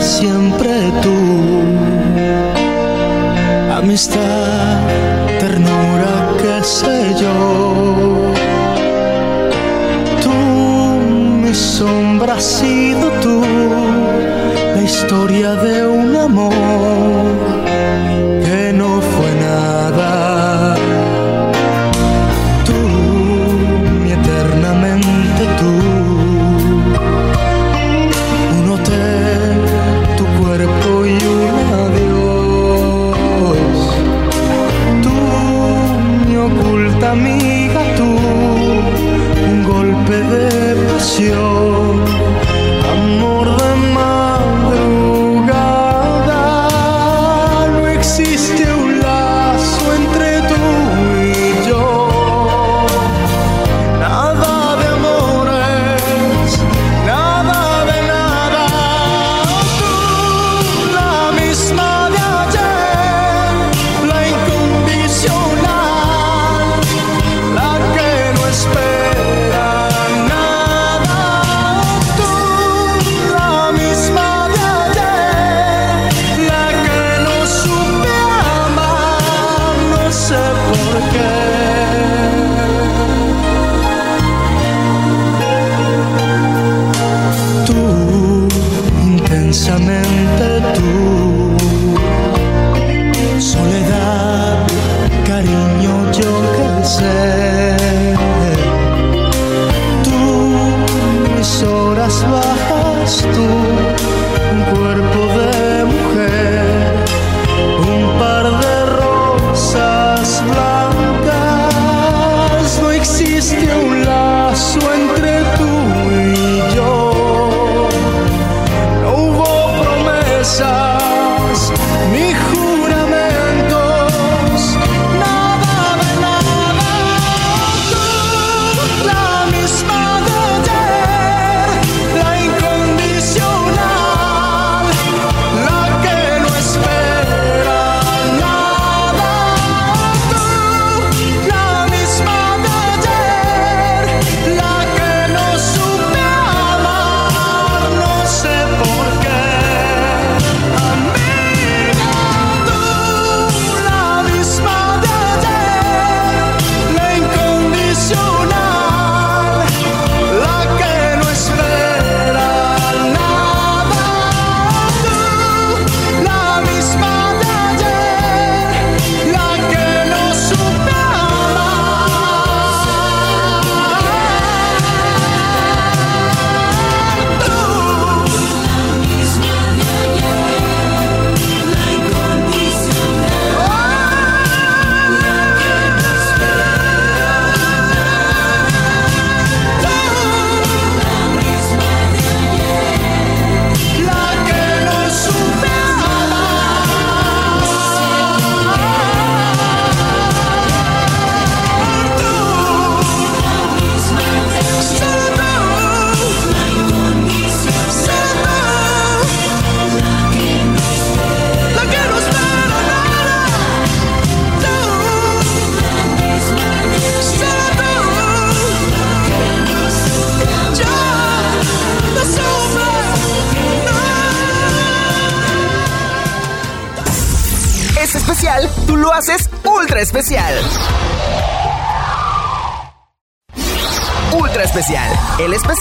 [0.01, 1.17] Siempre tú.
[3.73, 4.26] Amistad,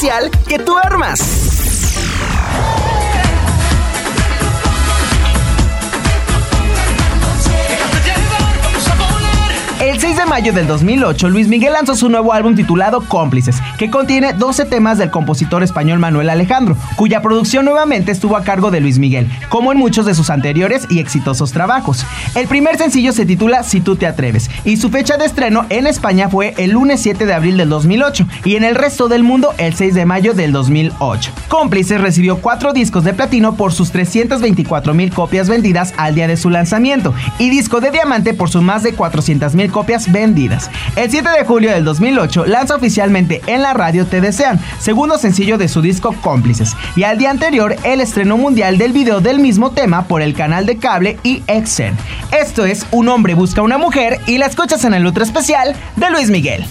[0.03, 0.34] el
[10.53, 15.09] del 2008, Luis Miguel lanzó su nuevo álbum titulado Cómplices, que contiene 12 temas del
[15.09, 19.79] compositor español Manuel Alejandro, cuya producción nuevamente estuvo a cargo de Luis Miguel, como en
[19.79, 22.05] muchos de sus anteriores y exitosos trabajos.
[22.35, 25.87] El primer sencillo se titula Si tú te atreves, y su fecha de estreno en
[25.87, 29.55] España fue el lunes 7 de abril del 2008 y en el resto del mundo
[29.57, 31.31] el 6 de mayo del 2008.
[31.47, 36.37] Cómplices recibió cuatro discos de platino por sus 324 mil copias vendidas al día de
[36.37, 40.34] su lanzamiento y disco de diamante por sus más de 400 mil copias vendidas.
[40.35, 45.57] El 7 de julio del 2008 lanza oficialmente en la radio Te Desean, segundo sencillo
[45.57, 49.71] de su disco Cómplices, y al día anterior el estreno mundial del video del mismo
[49.71, 51.95] tema por el canal de cable EXN.
[52.37, 56.11] Esto es Un hombre busca una mujer y la escuchas en el ultra especial de
[56.11, 56.65] Luis Miguel.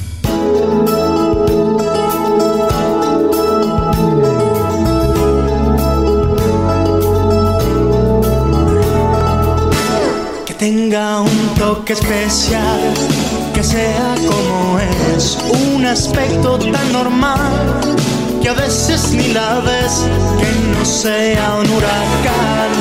[10.64, 12.94] tenga un toque especial,
[13.64, 14.78] sea como
[15.16, 15.38] es,
[15.74, 17.80] un aspecto tan normal,
[18.42, 20.04] que a veces ni la ves,
[20.38, 22.72] que no sea un huracán,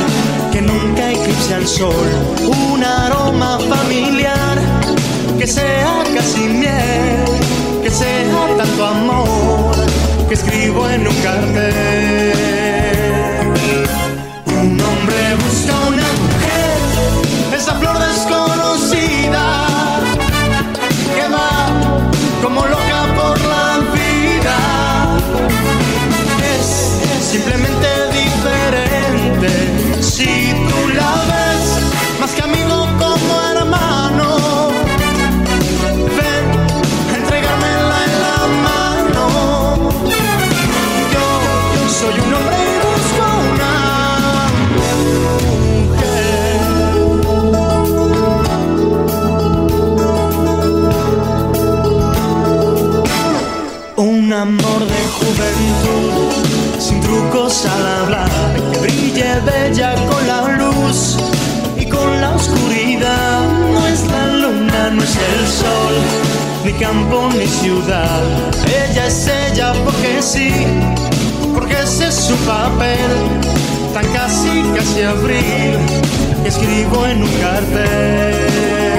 [0.52, 2.10] que nunca eclipse al sol,
[2.74, 4.58] un aroma familiar,
[5.40, 7.24] que sea casi miel,
[7.82, 9.76] que sea tanto amor,
[10.28, 12.34] que escribo en un cartel.
[14.48, 16.08] Un hombre busca una
[17.56, 18.43] esa flor desconocida
[66.84, 68.22] campo ni ciudad.
[68.68, 70.52] Ella es ella porque sí,
[71.54, 73.12] porque ese es su papel,
[73.94, 75.78] tan casi, casi abril,
[76.42, 78.93] que escribo en un cartel.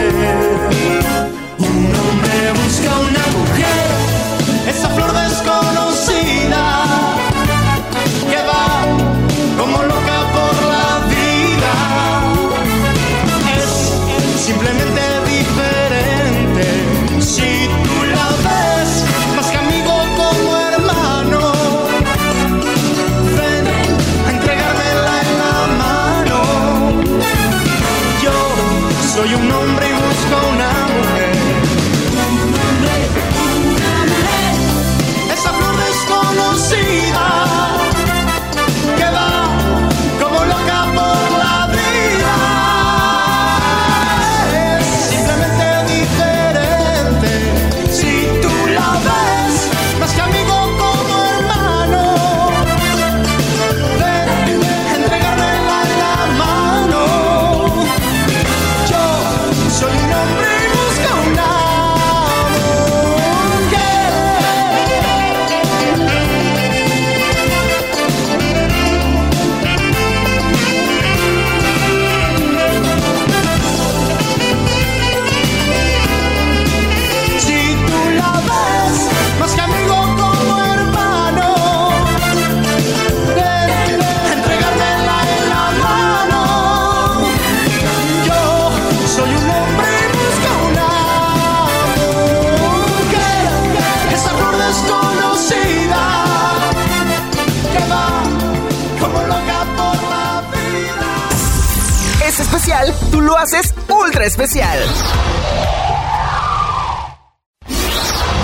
[103.24, 104.78] Lo haces ultra especial.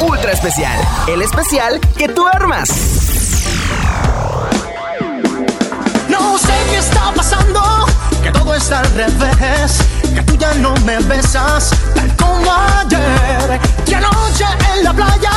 [0.01, 2.69] Ultra especial, el especial que tú armas.
[6.09, 7.63] No sé qué está pasando,
[8.23, 9.79] que todo está al revés,
[10.15, 14.45] que tú ya no me besas tal como ayer, que anoche
[14.75, 15.33] en la playa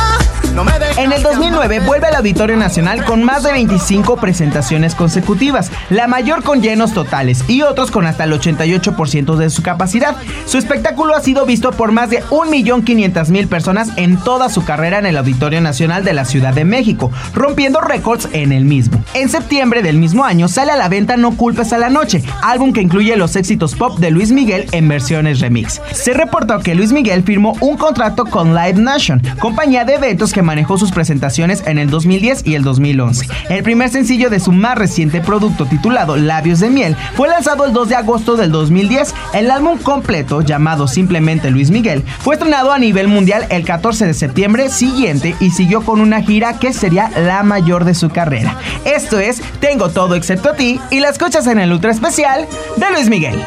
[0.96, 6.44] En el 2009 vuelve al Auditorio Nacional con más de 25 presentaciones consecutivas, la mayor
[6.44, 10.14] con llenos totales y otros con hasta el 88% de su capacidad.
[10.46, 15.06] Su espectáculo ha sido visto por más de 1.500.000 personas en toda su carrera en
[15.06, 19.02] el Auditorio Nacional de la Ciudad de México, rompiendo récords en el mismo.
[19.14, 22.72] En septiembre del mismo año sale a la venta No Culpes a la Noche, álbum
[22.72, 25.82] que incluye los éxitos pop de Luis Miguel en versiones remix.
[25.92, 30.43] Se reportó que Luis Miguel firmó un contrato con Live Nation, compañía de eventos que
[30.44, 33.26] manejó sus presentaciones en el 2010 y el 2011.
[33.48, 37.72] El primer sencillo de su más reciente producto titulado Labios de Miel fue lanzado el
[37.72, 39.14] 2 de agosto del 2010.
[39.32, 44.14] El álbum completo, llamado simplemente Luis Miguel, fue estrenado a nivel mundial el 14 de
[44.14, 48.58] septiembre siguiente y siguió con una gira que sería la mayor de su carrera.
[48.84, 52.46] Esto es Tengo todo excepto a ti y la escuchas en el ultra especial
[52.76, 53.42] de Luis Miguel.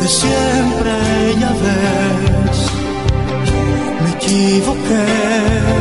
[0.00, 0.92] De siempre,
[1.40, 2.58] ya ves.
[4.02, 5.76] Me equivoqué.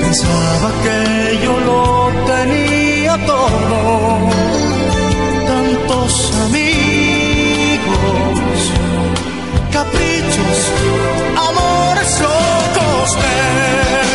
[0.00, 0.98] Pensaba que
[1.44, 4.18] yo lo tenía todo,
[5.46, 7.92] tantos amigos,
[9.70, 10.58] caprichos,
[11.36, 14.07] amores locos, tengo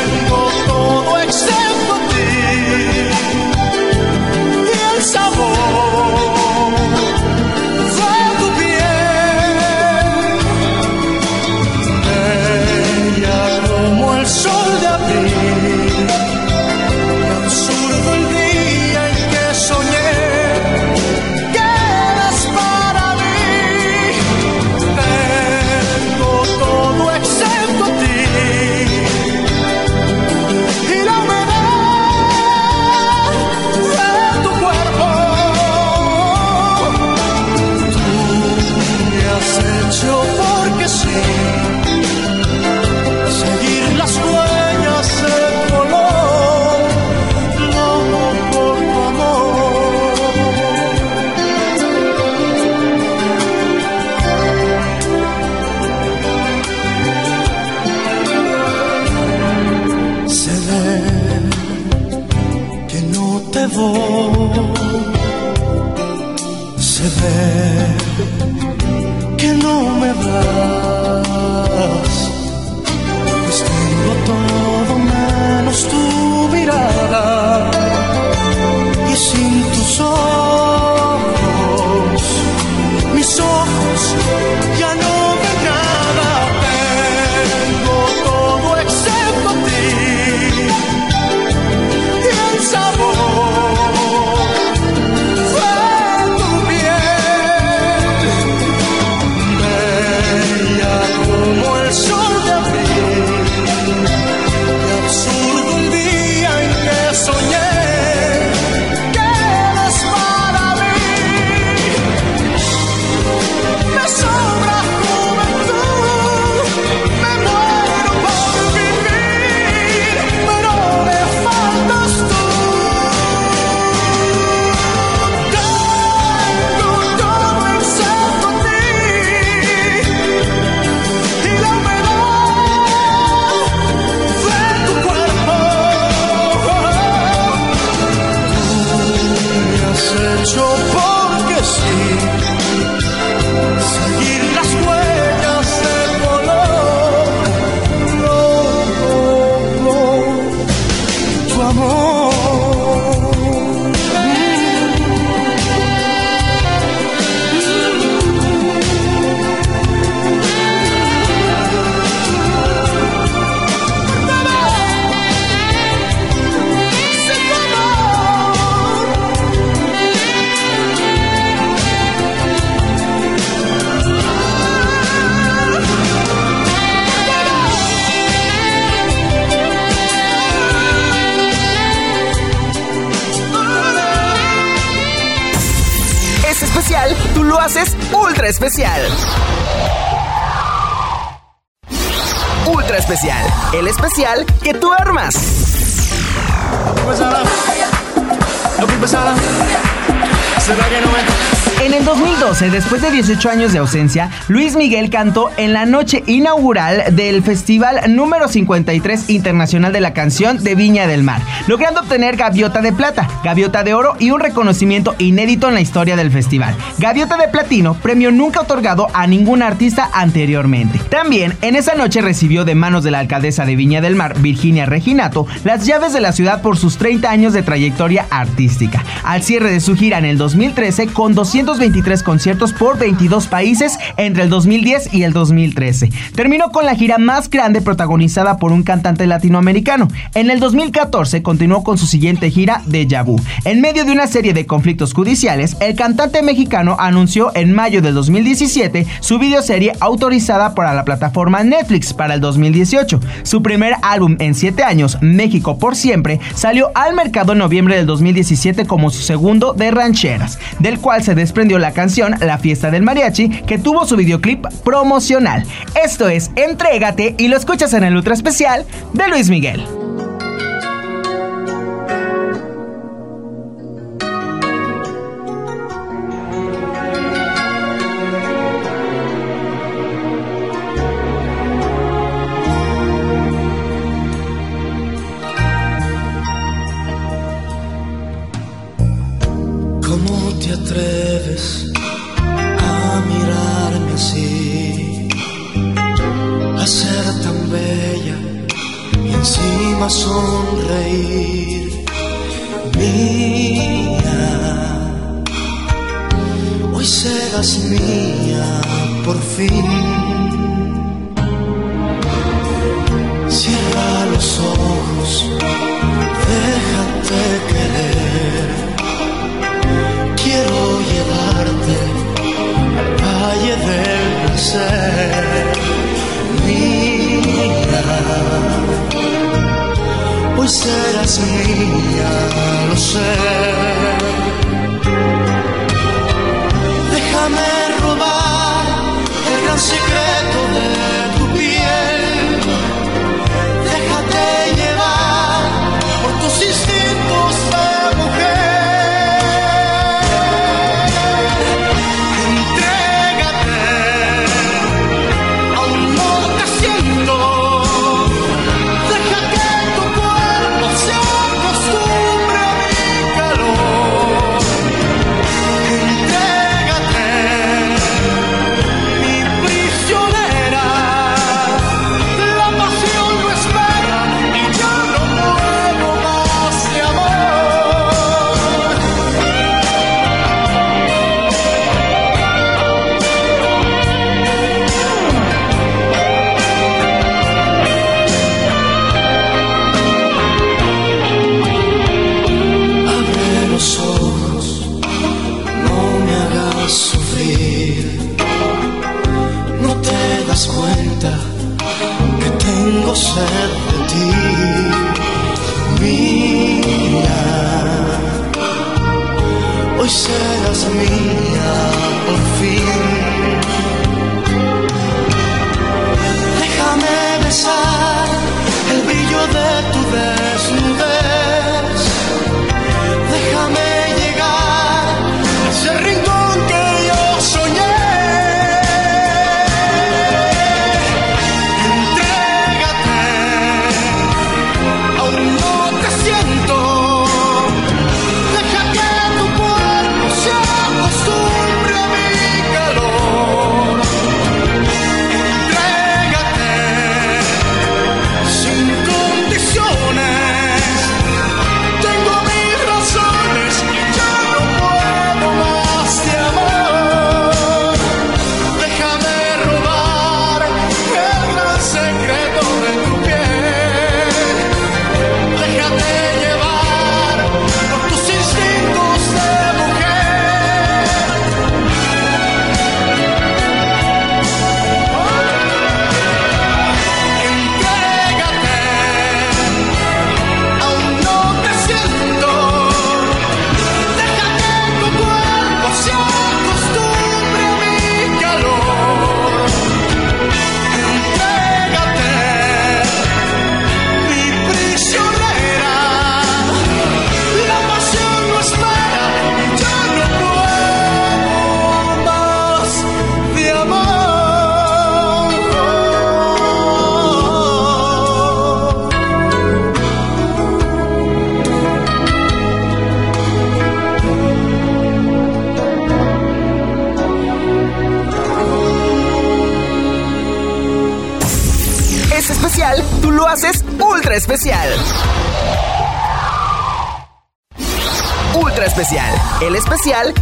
[202.54, 207.42] 2012, después de 18 años de ausencia, Luis Miguel cantó en la noche inaugural del
[207.42, 212.94] Festival número 53 Internacional de la Canción de Viña del Mar, logrando obtener Gaviota de
[212.94, 216.76] Plata, Gaviota de Oro y un reconocimiento inédito en la historia del festival.
[216.98, 221.00] Gaviota de Platino, premio nunca otorgado a ningún artista anteriormente.
[221.10, 224.86] También, en esa noche recibió de manos de la alcaldesa de Viña del Mar, Virginia
[224.86, 229.04] Reginato, las llaves de la ciudad por sus 30 años de trayectoria artística.
[229.24, 233.98] Al cierre de su gira en el 2013, con 200 23 conciertos por 22 países
[234.18, 236.10] entre el 2010 y el 2013.
[236.36, 240.08] Terminó con la gira más grande protagonizada por un cantante latinoamericano.
[240.34, 243.40] En el 2014 continuó con su siguiente gira de Vu.
[243.64, 248.16] En medio de una serie de conflictos judiciales, el cantante mexicano anunció en mayo del
[248.16, 253.20] 2017 su videoserie autorizada para la plataforma Netflix para el 2018.
[253.44, 258.08] Su primer álbum en 7 años, México por siempre, salió al mercado en noviembre del
[258.08, 263.04] 2017 como su segundo de rancheras, del cual se desprendió la canción La fiesta del
[263.04, 265.68] mariachi que tuvo su videoclip promocional.
[266.04, 269.86] Esto es Entrégate y lo escuchas en el ultra especial de Luis Miguel.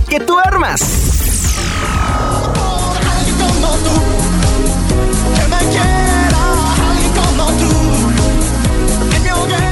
[0.10, 0.82] Que tú armas.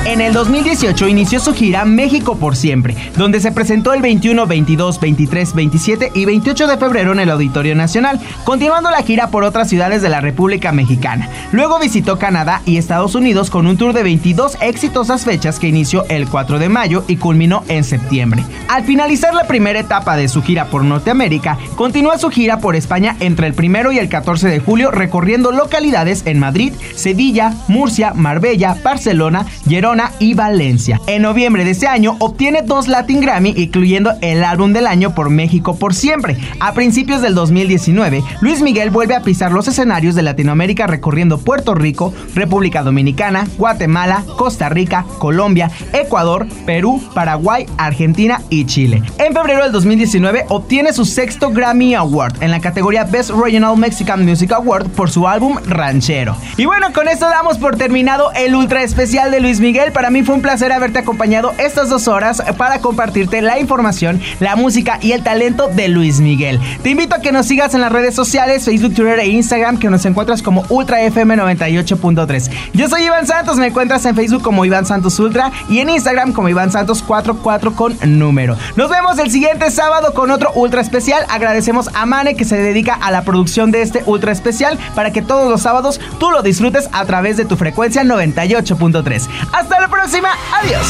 [0.05, 4.99] En el 2018 inició su gira México por siempre, donde se presentó el 21, 22,
[4.99, 9.69] 23, 27 y 28 de febrero en el Auditorio Nacional, continuando la gira por otras
[9.69, 11.29] ciudades de la República Mexicana.
[11.51, 16.05] Luego visitó Canadá y Estados Unidos con un tour de 22 exitosas fechas que inició
[16.09, 18.43] el 4 de mayo y culminó en septiembre.
[18.67, 23.15] Al finalizar la primera etapa de su gira por Norteamérica, continúa su gira por España
[23.19, 28.77] entre el 1 y el 14 de julio recorriendo localidades en Madrid, Sevilla, Murcia, Marbella,
[28.83, 31.01] Barcelona, Gerona, y Valencia.
[31.07, 35.29] En noviembre de ese año obtiene dos Latin Grammy, incluyendo el álbum del año por
[35.29, 36.37] México por siempre.
[36.59, 41.75] A principios del 2019, Luis Miguel vuelve a pisar los escenarios de Latinoamérica recorriendo Puerto
[41.75, 49.01] Rico, República Dominicana, Guatemala, Costa Rica, Colombia, Ecuador, Perú, Paraguay, Argentina y Chile.
[49.17, 54.25] En febrero del 2019 obtiene su sexto Grammy Award en la categoría Best Regional Mexican
[54.25, 56.35] Music Award por su álbum Ranchero.
[56.57, 60.23] Y bueno, con esto damos por terminado el ultra especial de Luis Miguel para mí
[60.23, 65.13] fue un placer haberte acompañado estas dos horas para compartirte la información, la música y
[65.13, 66.59] el talento de Luis Miguel.
[66.83, 69.89] Te invito a que nos sigas en las redes sociales, Facebook, Twitter e Instagram, que
[69.89, 72.49] nos encuentras como Ultra FM 98.3.
[72.73, 76.33] Yo soy Iván Santos, me encuentras en Facebook como Iván Santos Ultra y en Instagram
[76.33, 78.57] como Iván Santos 44 con número.
[78.75, 81.25] Nos vemos el siguiente sábado con otro Ultra especial.
[81.29, 85.21] Agradecemos a Mane que se dedica a la producción de este Ultra especial para que
[85.21, 89.27] todos los sábados tú lo disfrutes a través de tu frecuencia 98.3.
[89.51, 90.29] Hasta la próxima.
[90.61, 90.85] Adiós.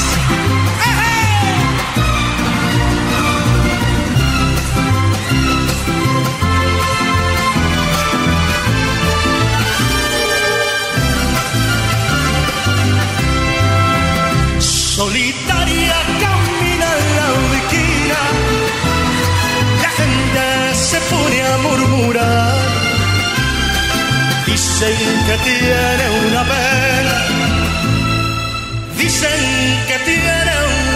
[25.28, 27.30] Que tiene una pena
[29.00, 30.54] Dicen que tiene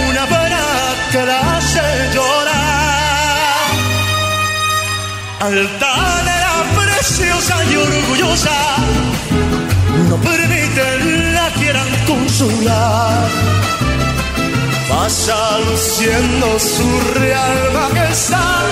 [0.10, 0.62] una pena
[1.10, 1.82] que la hace
[2.14, 3.70] llorar.
[5.40, 8.58] Altanera, preciosa y orgullosa,
[10.10, 13.30] no permiten la quieran consolar.
[14.90, 16.90] Pasa luciendo su
[17.22, 18.66] real majestad,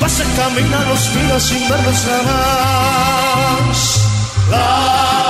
[0.00, 3.95] pasa caminar los miras sin verlos jamás.
[4.48, 5.25] La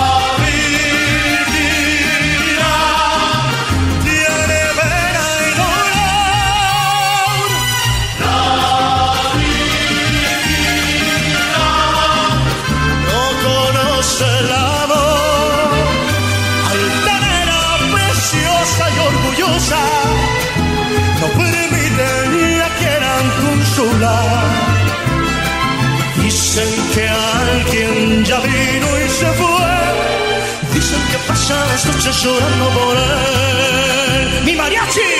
[31.16, 34.44] Dicen que pasan las noches llorando por él.
[34.44, 35.15] ¡Mi mariachi!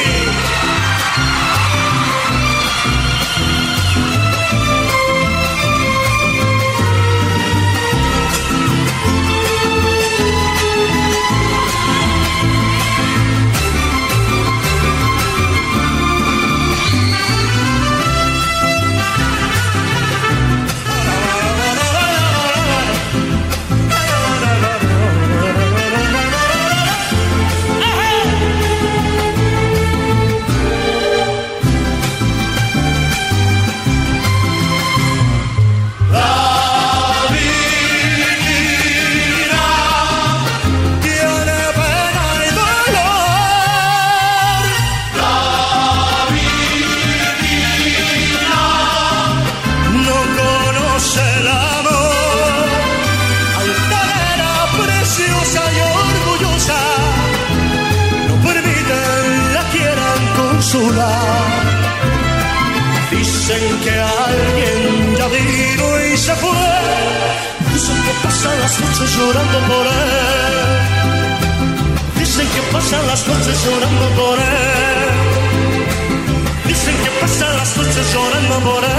[63.87, 66.51] Que alguien ya vino y se fue.
[67.73, 70.57] Dicen que pasan las noches llorando por él.
[72.19, 75.09] Dicen que pasan las noches llorando por él.
[76.67, 78.91] Dicen que pasan las noches llorando por él.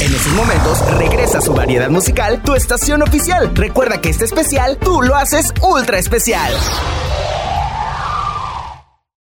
[0.00, 3.54] En esos momentos regresa su variedad musical, tu estación oficial.
[3.54, 6.52] Recuerda que este especial tú lo haces ultra especial.